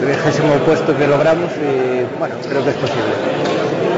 trigésimo 0.00 0.54
puesto 0.66 0.96
que 0.96 1.06
logramos 1.06 1.50
y 1.52 2.04
bueno, 2.18 2.34
creo 2.48 2.62
que 2.64 2.70
es 2.70 2.76
posible. 2.76 3.02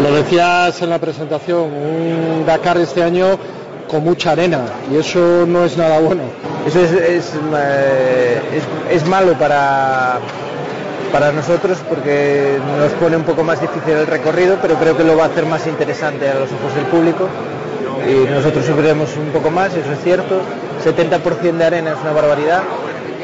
Lo 0.02 0.12
decías 0.14 0.80
en 0.82 0.90
la 0.90 0.98
presentación, 0.98 1.60
un 1.72 2.44
Dakar 2.46 2.76
este 2.78 3.02
año 3.02 3.38
con 3.90 4.04
mucha 4.04 4.32
arena 4.32 4.60
y 4.92 4.96
eso 4.96 5.44
no 5.46 5.64
es 5.64 5.76
nada 5.76 5.98
bueno. 6.00 6.22
Eso 6.66 6.80
es, 6.80 6.92
es, 6.92 7.32
eh, 7.56 8.40
es- 8.90 9.02
es 9.02 9.08
malo 9.08 9.34
para, 9.34 10.18
para 11.12 11.32
nosotros 11.32 11.78
porque 11.88 12.58
nos 12.78 12.92
pone 12.94 13.16
un 13.16 13.22
poco 13.22 13.42
más 13.44 13.60
difícil 13.60 13.92
el 13.94 14.06
recorrido, 14.06 14.58
pero 14.60 14.74
creo 14.74 14.96
que 14.96 15.04
lo 15.04 15.16
va 15.16 15.24
a 15.24 15.26
hacer 15.28 15.46
más 15.46 15.66
interesante 15.66 16.28
a 16.28 16.34
los 16.34 16.50
ojos 16.52 16.74
del 16.74 16.84
público. 16.86 17.28
Y 18.08 18.28
nosotros 18.30 18.64
sufriremos 18.64 19.16
un 19.16 19.30
poco 19.30 19.50
más, 19.50 19.74
eso 19.74 19.90
es 19.92 20.00
cierto. 20.02 20.40
70% 20.84 21.56
de 21.58 21.64
arena 21.64 21.90
es 21.92 21.96
una 22.02 22.12
barbaridad. 22.12 22.62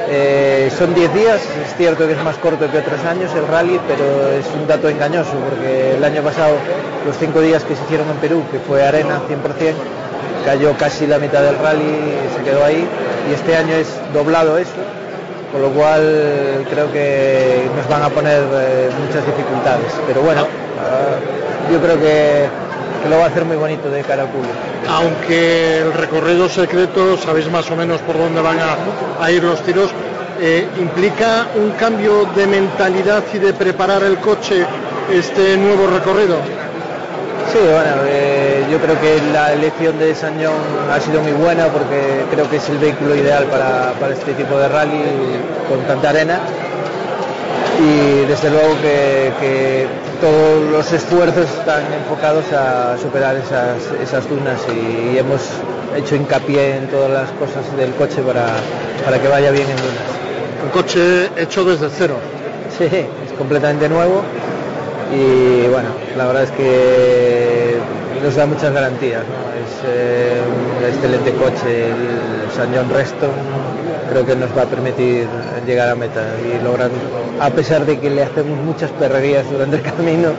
Eh, 0.09 0.71
son 0.77 0.95
10 0.95 1.15
días, 1.15 1.41
es 1.65 1.75
cierto 1.77 2.07
que 2.07 2.13
es 2.13 2.23
más 2.23 2.37
corto 2.37 2.71
que 2.71 2.79
otros 2.79 3.05
años 3.05 3.31
el 3.35 3.47
rally, 3.47 3.81
pero 3.87 4.29
es 4.33 4.47
un 4.59 4.67
dato 4.67 4.89
engañoso 4.89 5.33
porque 5.49 5.95
el 5.97 6.05
año 6.05 6.23
pasado 6.23 6.57
los 7.07 7.17
5 7.17 7.41
días 7.41 7.65
que 7.65 7.77
se 7.77 7.83
hicieron 7.85 8.09
en 8.11 8.17
Perú, 8.17 8.43
que 8.51 8.59
fue 8.59 8.85
arena 8.85 9.21
100%, 9.29 9.75
cayó 10.45 10.77
casi 10.77 11.07
la 11.07 11.19
mitad 11.19 11.43
del 11.43 11.59
rally, 11.59 12.15
se 12.37 12.43
quedó 12.43 12.65
ahí 12.65 12.87
y 13.31 13.35
este 13.35 13.57
año 13.57 13.75
es 13.75 13.89
doblado 14.13 14.59
eso 14.59 14.83
con 15.53 15.61
lo 15.61 15.69
cual 15.69 16.65
creo 16.71 16.91
que 16.91 17.69
nos 17.77 17.87
van 17.87 18.03
a 18.03 18.09
poner 18.09 18.41
eh, 18.41 18.89
muchas 19.07 19.25
dificultades. 19.27 19.93
Pero 20.07 20.23
bueno, 20.23 20.47
ah, 20.81 21.21
yo 21.71 21.79
creo 21.79 22.01
que, 22.01 22.49
que 23.03 23.09
lo 23.09 23.19
va 23.19 23.25
a 23.25 23.29
hacer 23.29 23.45
muy 23.45 23.57
bonito 23.57 23.91
de 23.91 24.03
cara 24.03 24.23
al 24.23 24.29
público. 24.29 24.55
Aunque 24.89 25.79
el 25.79 25.93
recorrido 25.93 26.49
secreto, 26.49 27.17
sabéis 27.17 27.51
más 27.51 27.71
o 27.71 27.77
menos 27.77 28.01
por 28.03 28.17
dónde 28.17 28.41
van 28.41 28.59
a, 28.59 28.77
a 29.25 29.31
ir 29.31 29.43
los 29.43 29.61
tiros, 29.63 29.91
eh, 30.41 30.67
¿implica 30.81 31.47
un 31.57 31.71
cambio 31.73 32.27
de 32.35 32.47
mentalidad 32.47 33.23
y 33.33 33.39
de 33.39 33.53
preparar 33.53 34.03
el 34.03 34.19
coche 34.19 34.65
este 35.13 35.57
nuevo 35.57 35.87
recorrido? 35.87 36.37
Sí, 37.53 37.59
bueno, 37.59 38.03
eh, 38.07 38.65
yo 38.71 38.79
creo 38.79 38.99
que 39.01 39.21
la 39.33 39.53
elección 39.53 39.99
de 39.99 40.15
Sañón 40.15 40.55
ha 40.91 40.99
sido 41.01 41.21
muy 41.21 41.33
buena 41.33 41.67
porque 41.67 42.25
creo 42.31 42.49
que 42.49 42.57
es 42.57 42.69
el 42.71 42.79
vehículo 42.79 43.15
ideal 43.15 43.45
para, 43.45 43.93
para 44.01 44.15
este 44.15 44.33
tipo 44.33 44.57
de 44.59 44.69
rally 44.69 45.03
con 45.69 45.81
tanta 45.87 46.11
arena 46.11 46.41
y 47.81 48.25
desde 48.27 48.51
luego 48.51 48.75
que, 48.81 49.33
que 49.41 49.87
todos 50.21 50.71
los 50.71 50.93
esfuerzos 50.93 51.47
están 51.59 51.83
enfocados 51.93 52.45
a 52.53 52.97
superar 52.99 53.37
esas, 53.37 53.79
esas 54.03 54.29
dunas 54.29 54.61
y, 54.69 55.15
y 55.15 55.19
hemos 55.19 55.41
hecho 55.97 56.15
hincapié 56.17 56.77
en 56.77 56.89
todas 56.89 57.11
las 57.11 57.31
cosas 57.33 57.65
del 57.77 57.93
coche 57.95 58.23
para, 58.23 58.47
para 59.05 59.21
que 59.21 59.29
vaya 59.29 59.51
bien 59.51 59.69
en 59.69 59.77
dunas. 59.77 60.11
Un 60.65 60.71
coche 60.71 61.31
hecho 61.37 61.65
desde 61.65 61.89
cero. 61.91 62.17
Sí, 62.79 62.85
es 62.85 63.33
completamente 63.37 63.89
nuevo 63.89 64.23
y 65.13 65.69
bueno, 65.69 65.89
la 66.17 66.27
verdad 66.27 66.45
es 66.45 66.51
que 66.53 67.77
nos 68.23 68.35
da 68.35 68.47
muchas 68.47 68.73
garantías. 68.73 69.23
Es 69.23 69.85
eh, 69.85 70.41
un 70.79 70.85
excelente 70.85 71.33
coche, 71.33 71.91
el 71.91 72.51
Sañón 72.57 72.89
Reston 72.91 73.31
creo 74.11 74.27
que 74.27 74.37
nos 74.37 74.51
va 74.57 74.63
a 74.63 74.67
permitir 74.67 75.27
llegar 75.67 75.89
a 75.89 75.95
meta 75.95 76.23
y 76.45 76.63
lograr, 76.63 76.91
a 77.41 77.51
pesar 77.51 77.87
de 77.87 77.99
que 77.99 78.11
le 78.11 78.23
hacemos 78.23 78.59
muchas 78.59 78.91
perrerías 78.91 79.51
durante 79.51 79.77
el 79.77 79.83
camino, 79.97 80.31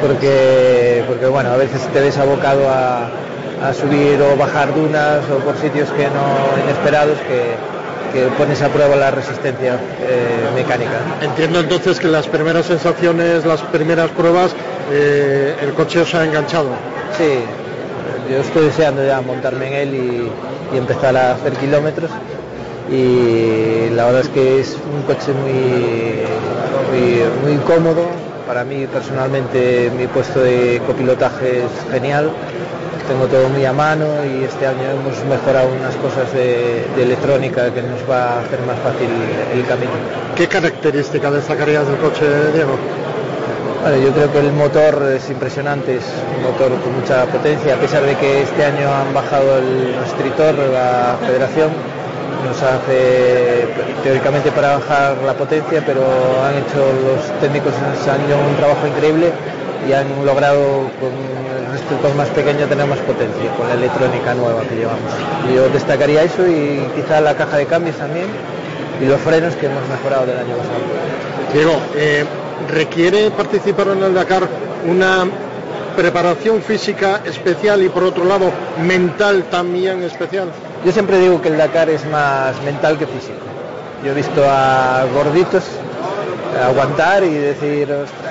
porque, 0.00 1.04
porque 1.06 1.26
bueno, 1.26 1.50
a 1.50 1.56
veces 1.56 1.82
te 1.92 2.00
ves 2.00 2.16
abocado 2.18 2.68
a 2.68 3.10
subir 3.72 4.20
o 4.20 4.36
bajar 4.36 4.74
dunas 4.74 5.20
o 5.30 5.38
por 5.38 5.56
sitios 5.56 5.88
que 5.90 6.04
no 6.04 6.62
inesperados 6.64 7.16
que, 7.28 7.73
que 8.14 8.22
pones 8.38 8.62
a 8.62 8.68
prueba 8.68 8.96
la 8.96 9.10
resistencia 9.10 9.74
eh, 9.74 10.48
mecánica. 10.54 10.98
Entiendo 11.20 11.60
entonces 11.60 11.98
que 11.98 12.06
las 12.08 12.28
primeras 12.28 12.66
sensaciones, 12.66 13.44
las 13.44 13.60
primeras 13.62 14.10
pruebas, 14.10 14.54
eh, 14.90 15.56
el 15.60 15.74
coche 15.74 16.00
os 16.00 16.14
ha 16.14 16.24
enganchado. 16.24 16.70
Sí, 17.18 17.40
yo 18.30 18.38
estoy 18.38 18.66
deseando 18.66 19.04
ya 19.04 19.20
montarme 19.20 19.66
en 19.66 19.74
él 19.74 19.94
y, 19.94 20.74
y 20.74 20.78
empezar 20.78 21.16
a 21.16 21.32
hacer 21.32 21.52
kilómetros 21.54 22.10
y 22.90 23.90
la 23.94 24.06
verdad 24.06 24.20
es 24.22 24.28
que 24.28 24.60
es 24.60 24.76
un 24.94 25.02
coche 25.02 25.32
muy, 25.32 26.22
muy, 26.90 27.54
muy 27.54 27.64
cómodo. 27.64 28.06
Para 28.46 28.64
mí 28.64 28.86
personalmente 28.86 29.90
mi 29.96 30.06
puesto 30.06 30.40
de 30.40 30.80
copilotaje 30.86 31.64
es 31.64 31.92
genial 31.92 32.30
tengo 33.06 33.26
todo 33.26 33.48
muy 33.48 33.64
a 33.64 33.72
mano 33.72 34.06
y 34.24 34.44
este 34.44 34.66
año 34.66 34.90
hemos 34.90 35.22
mejorado 35.26 35.68
unas 35.68 35.94
cosas 35.96 36.32
de, 36.32 36.86
de 36.96 37.02
electrónica 37.02 37.72
que 37.72 37.82
nos 37.82 38.00
va 38.08 38.36
a 38.36 38.40
hacer 38.40 38.60
más 38.62 38.78
fácil 38.80 39.08
el 39.52 39.64
camino. 39.66 39.92
¿Qué 40.34 40.48
características 40.48 41.32
destacarías 41.32 41.86
del 41.86 41.98
coche, 41.98 42.24
Diego? 42.52 42.76
Bueno, 43.82 43.98
yo 43.98 44.12
creo 44.12 44.32
que 44.32 44.38
el 44.38 44.52
motor 44.52 45.02
es 45.14 45.28
impresionante, 45.28 45.96
es 45.96 46.04
un 46.36 46.42
motor 46.42 46.72
con 46.80 46.98
mucha 46.98 47.26
potencia, 47.26 47.74
a 47.74 47.78
pesar 47.78 48.02
de 48.04 48.16
que 48.16 48.42
este 48.42 48.64
año 48.64 48.88
han 48.90 49.12
bajado 49.12 49.58
el 49.58 49.94
restrictor, 50.00 50.54
la 50.54 51.18
federación 51.20 51.70
nos 52.44 52.62
hace 52.62 53.66
teóricamente 54.02 54.50
para 54.52 54.76
bajar 54.78 55.16
la 55.24 55.34
potencia, 55.34 55.82
pero 55.84 56.02
han 56.44 56.54
hecho 56.56 56.84
los 57.04 57.40
técnicos 57.40 57.72
han 57.74 58.20
hecho 58.24 58.38
un 58.38 58.56
trabajo 58.56 58.86
increíble 58.86 59.32
y 59.88 59.92
han 59.92 60.24
logrado 60.24 60.88
con 61.00 61.12
el 61.12 61.72
restrictor 61.72 62.14
más 62.14 62.28
pequeño 62.28 62.66
tener 62.66 62.86
más 62.86 62.98
potencia 63.00 63.50
con 63.56 63.68
la 63.68 63.74
electrónica 63.74 64.34
nueva 64.34 64.62
que 64.62 64.76
llevamos. 64.76 65.12
Yo 65.54 65.68
destacaría 65.68 66.22
eso 66.22 66.46
y 66.46 66.86
quizá 66.94 67.20
la 67.20 67.34
caja 67.34 67.56
de 67.56 67.66
cambios 67.66 67.96
también 67.96 68.26
y 69.00 69.06
los 69.06 69.20
frenos 69.20 69.54
que 69.56 69.66
hemos 69.66 69.86
mejorado 69.88 70.26
del 70.26 70.38
año 70.38 70.56
pasado. 70.56 70.80
Diego, 71.52 71.72
eh, 71.96 72.24
¿requiere 72.70 73.30
participar 73.30 73.88
en 73.88 74.02
el 74.02 74.14
Dakar 74.14 74.48
una 74.88 75.26
preparación 75.96 76.62
física 76.62 77.20
especial 77.24 77.82
y 77.82 77.88
por 77.88 78.04
otro 78.04 78.24
lado 78.24 78.50
mental 78.82 79.44
también 79.50 80.02
especial? 80.02 80.48
Yo 80.84 80.92
siempre 80.92 81.18
digo 81.18 81.40
que 81.40 81.48
el 81.48 81.56
Dakar 81.56 81.88
es 81.88 82.04
más 82.06 82.60
mental 82.62 82.98
que 82.98 83.06
físico. 83.06 83.40
Yo 84.04 84.12
he 84.12 84.14
visto 84.14 84.44
a 84.46 85.04
gorditos 85.14 85.64
aguantar 86.62 87.24
y 87.24 87.34
decir, 87.34 87.88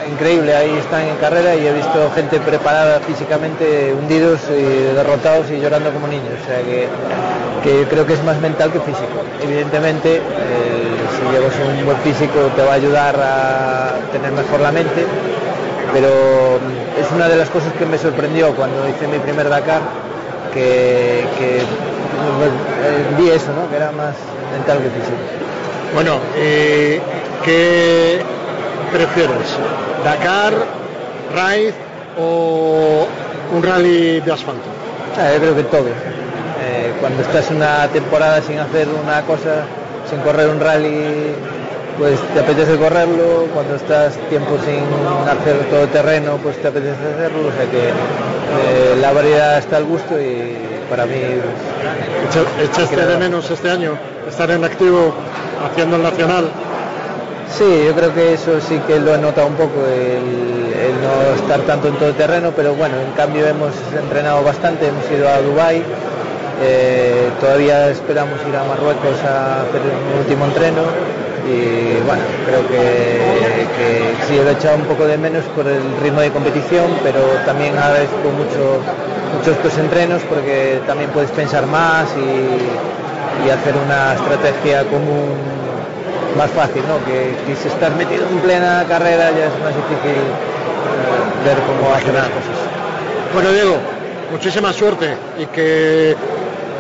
increíble, 0.10 0.56
ahí 0.56 0.78
están 0.78 1.02
en 1.02 1.16
carrera 1.18 1.56
y 1.56 1.66
he 1.66 1.74
visto 1.74 2.12
gente 2.16 2.40
preparada 2.40 3.00
físicamente, 3.02 3.94
hundidos 3.94 4.40
y 4.50 4.94
derrotados 4.94 5.50
y 5.52 5.60
llorando 5.60 5.92
como 5.92 6.08
niños. 6.08 6.34
O 6.44 6.46
sea 6.46 6.62
que, 6.62 6.88
que 7.64 7.88
creo 7.88 8.06
que 8.06 8.14
es 8.14 8.24
más 8.24 8.40
mental 8.40 8.72
que 8.72 8.80
físico. 8.80 9.24
Evidentemente, 9.42 10.18
eh, 10.18 10.22
si 10.22 11.34
llevas 11.34 11.54
un 11.58 11.86
buen 11.86 11.98
físico 11.98 12.52
te 12.56 12.62
va 12.62 12.74
a 12.74 12.76
ayudar 12.76 13.16
a 13.20 13.94
tener 14.12 14.32
mejor 14.32 14.60
la 14.60 14.72
mente, 14.72 15.06
pero 15.92 16.60
es 17.00 17.12
una 17.16 17.28
de 17.28 17.36
las 17.36 17.50
cosas 17.50 17.74
que 17.74 17.86
me 17.86 17.98
sorprendió 17.98 18.54
cuando 18.56 18.88
hice 18.88 19.08
mi 19.08 19.18
primer 19.18 19.50
Dakar, 19.50 19.82
que, 20.54 21.26
vi 23.18 23.30
eso, 23.30 23.52
¿no? 23.54 23.70
que 23.70 23.76
era 23.76 23.92
más 23.92 24.16
mental 24.52 24.80
que 24.80 24.90
físico. 24.90 25.18
Bueno, 25.94 26.20
eh, 26.36 27.00
¿qué 27.44 28.22
prefieres? 28.92 29.58
¿Dakar, 30.04 30.54
Raid 31.36 31.74
o 32.18 33.06
un 33.56 33.64
rally 33.64 34.20
de 34.22 34.32
asfalto? 34.32 34.68
Ah, 35.18 35.32
yo 35.34 35.40
creo 35.40 35.56
que 35.56 35.64
todo. 35.64 35.88
Eh, 35.88 36.94
cuando 37.00 37.22
estás 37.22 37.52
una 37.52 37.88
temporada 37.90 38.42
sin 38.42 38.58
hacer 38.58 38.88
una 38.88 39.22
cosa, 39.22 39.66
sin 40.10 40.20
correr 40.22 40.50
un 40.50 40.60
rally, 40.60 41.36
pues 41.98 42.20
te 42.34 42.40
apetece 42.40 42.76
correrlo. 42.78 43.48
Cuando 43.54 43.76
estás 43.76 44.18
tiempo 44.30 44.58
sin 44.66 44.84
hacer 45.30 45.70
todo 45.70 45.88
terreno, 45.88 46.38
pues 46.42 46.58
te 46.62 46.70
apetece 46.70 46.96
hacerlo. 47.16 47.50
O 47.50 47.52
sea 47.52 47.70
que 47.70 47.90
eh, 47.90 48.96
la 49.00 49.12
variedad 49.12 49.60
está 49.60 49.78
al 49.78 49.86
gusto 49.86 50.20
y 50.20 50.58
para 50.94 51.08
mí... 51.08 51.18
¿Echaste 52.62 53.04
de 53.04 53.18
menos 53.18 53.50
este 53.50 53.68
año 53.72 53.98
estar 54.30 54.52
en 54.52 54.64
activo 54.64 55.12
haciendo 55.66 55.96
el 55.96 56.04
nacional? 56.04 56.46
Sí, 57.50 57.84
yo 57.88 57.96
creo 57.96 58.14
que 58.14 58.34
eso 58.36 58.62
sí 58.62 58.80
que 58.86 59.00
lo 59.00 59.16
he 59.16 59.18
notado 59.18 59.48
un 59.48 59.56
poco, 59.56 59.80
el, 59.88 60.70
el 60.88 60.94
no 61.02 61.36
estar 61.36 61.62
tanto 61.62 61.88
en 61.88 61.96
todo 61.96 62.12
terreno, 62.14 62.52
pero 62.56 62.76
bueno, 62.76 62.96
en 63.00 63.12
cambio 63.14 63.48
hemos 63.48 63.74
entrenado 64.00 64.44
bastante, 64.44 64.88
hemos 64.88 65.10
ido 65.10 65.28
a 65.28 65.42
Dubái, 65.42 65.82
eh, 66.62 67.30
todavía 67.42 67.90
esperamos 67.90 68.40
ir 68.48 68.56
a 68.56 68.64
Marruecos 68.64 69.18
a 69.28 69.64
hacer 69.64 69.82
un 69.82 70.20
último 70.20 70.46
entreno 70.46 70.82
y 71.50 72.06
bueno, 72.06 72.22
creo 72.46 72.68
que, 72.70 73.66
que 73.78 74.26
sí 74.28 74.36
lo 74.36 74.50
he 74.50 74.54
echado 74.54 74.78
un 74.78 74.84
poco 74.86 75.06
de 75.06 75.18
menos 75.18 75.44
por 75.56 75.68
el 75.68 75.82
ritmo 76.04 76.22
de 76.22 76.30
competición, 76.32 76.86
pero 77.04 77.20
también 77.46 77.78
agradezco 77.78 78.30
mucho, 78.38 78.78
mucho 79.38 79.52
estos 79.52 79.78
entrenos 79.78 80.22
porque 80.30 80.80
también 80.88 81.10
puedes 81.12 81.32
pensar 81.32 81.66
más 81.68 82.08
y, 82.16 83.46
y 83.46 83.50
hacer 83.50 83.76
una 83.76 84.14
estrategia 84.14 84.84
común 84.86 85.34
más 86.38 86.50
fácil, 86.52 86.82
¿no? 86.88 87.04
Que, 87.06 87.36
que, 87.46 87.56
si 87.56 87.68
estás 87.68 87.96
metido 87.96 88.28
en 88.28 88.40
plena 88.40 88.86
carrera 88.88 89.32
ya 89.32 89.46
es 89.46 89.60
más 89.64 89.76
difícil 89.76 90.18
eh, 90.18 91.46
ver 91.46 91.58
cómo 91.68 91.94
hacer 91.94 92.14
las 92.14 92.30
cosas. 92.30 92.58
Bueno, 93.34 93.52
Diego, 93.52 93.78
muchísima 94.32 94.74
suerte 94.74 95.16
y 95.40 95.46
que 95.48 96.16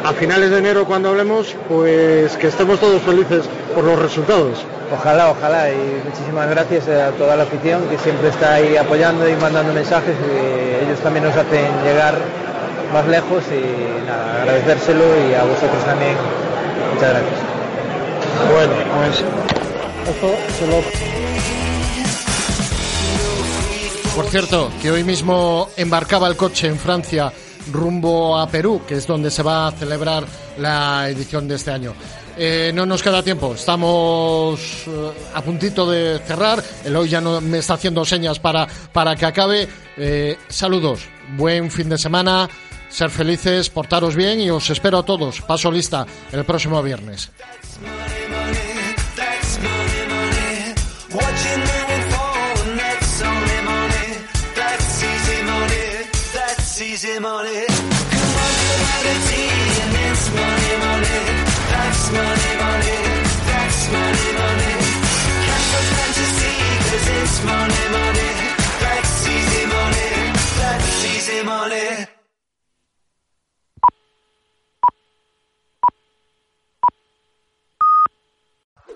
a 0.04 0.12
finales 0.14 0.52
de 0.52 0.58
enero 0.58 0.86
cuando 0.86 1.10
hablemos, 1.10 1.56
pues 1.70 2.36
que 2.38 2.48
estemos 2.48 2.80
todos 2.80 3.02
felices 3.04 3.46
por 3.74 3.84
los 3.84 3.98
resultados. 3.98 4.66
Ojalá, 4.94 5.32
ojalá 5.32 5.70
y 5.72 6.02
muchísimas 6.06 6.50
gracias 6.50 6.88
a 6.88 7.12
toda 7.12 7.36
la 7.36 7.44
afición 7.44 7.88
que 7.90 7.98
siempre 7.98 8.30
está 8.30 8.56
ahí 8.56 8.76
apoyando 8.76 9.28
y 9.28 9.36
mandando 9.36 9.74
mensajes 9.74 10.14
y 10.14 10.86
ellos 10.86 11.00
también 11.00 11.26
nos 11.26 11.36
hacen 11.36 11.66
llegar 11.84 12.16
más 12.94 13.08
lejos 13.08 13.44
y 13.52 14.06
nada, 14.06 14.42
agradecérselo 14.42 15.04
y 15.28 15.34
a 15.34 15.44
vosotros 15.44 15.84
también. 15.84 16.16
Muchas 16.94 17.10
gracias. 17.10 17.40
Bueno, 18.54 18.74
pues 18.96 19.24
esto 20.10 20.36
se 20.60 20.68
lo... 20.68 20.84
Por 24.16 24.26
cierto, 24.26 24.70
que 24.80 24.92
hoy 24.92 25.04
mismo 25.04 25.70
embarcaba 25.76 26.28
el 26.28 26.38
coche 26.38 26.68
en 26.68 26.78
Francia 26.78 27.34
rumbo 27.72 28.38
a 28.38 28.48
Perú, 28.48 28.82
que 28.88 28.96
es 28.96 29.08
donde 29.08 29.32
se 29.32 29.42
va 29.42 29.68
a 29.68 29.72
celebrar 29.72 30.26
la 30.60 31.10
edición 31.10 31.48
de 31.48 31.56
este 31.56 31.72
año. 31.72 31.96
Eh, 32.38 32.72
no 32.74 32.86
nos 32.86 33.02
queda 33.02 33.24
tiempo, 33.24 33.54
estamos 33.54 34.60
eh, 34.88 35.12
a 35.34 35.42
puntito 35.42 35.90
de 35.90 36.20
cerrar. 36.20 36.64
El 36.84 36.96
hoy 36.96 37.10
ya 37.10 37.22
no 37.22 37.42
me 37.42 37.60
está 37.60 37.76
haciendo 37.76 38.06
señas 38.06 38.40
para, 38.40 38.68
para 38.92 39.16
que 39.16 39.26
acabe. 39.26 39.68
Eh, 39.98 40.38
saludos, 40.48 41.08
buen 41.38 41.72
fin 41.72 41.90
de 41.90 41.98
semana, 41.98 42.50
ser 42.94 43.10
felices, 43.10 43.70
portaros 43.70 44.16
bien 44.16 44.40
y 44.40 44.50
os 44.52 44.70
espero 44.70 45.00
a 45.00 45.04
todos. 45.04 45.42
Paso 45.42 45.72
lista 45.72 46.06
el 46.32 46.46
próximo 46.46 46.82
viernes. 46.84 47.32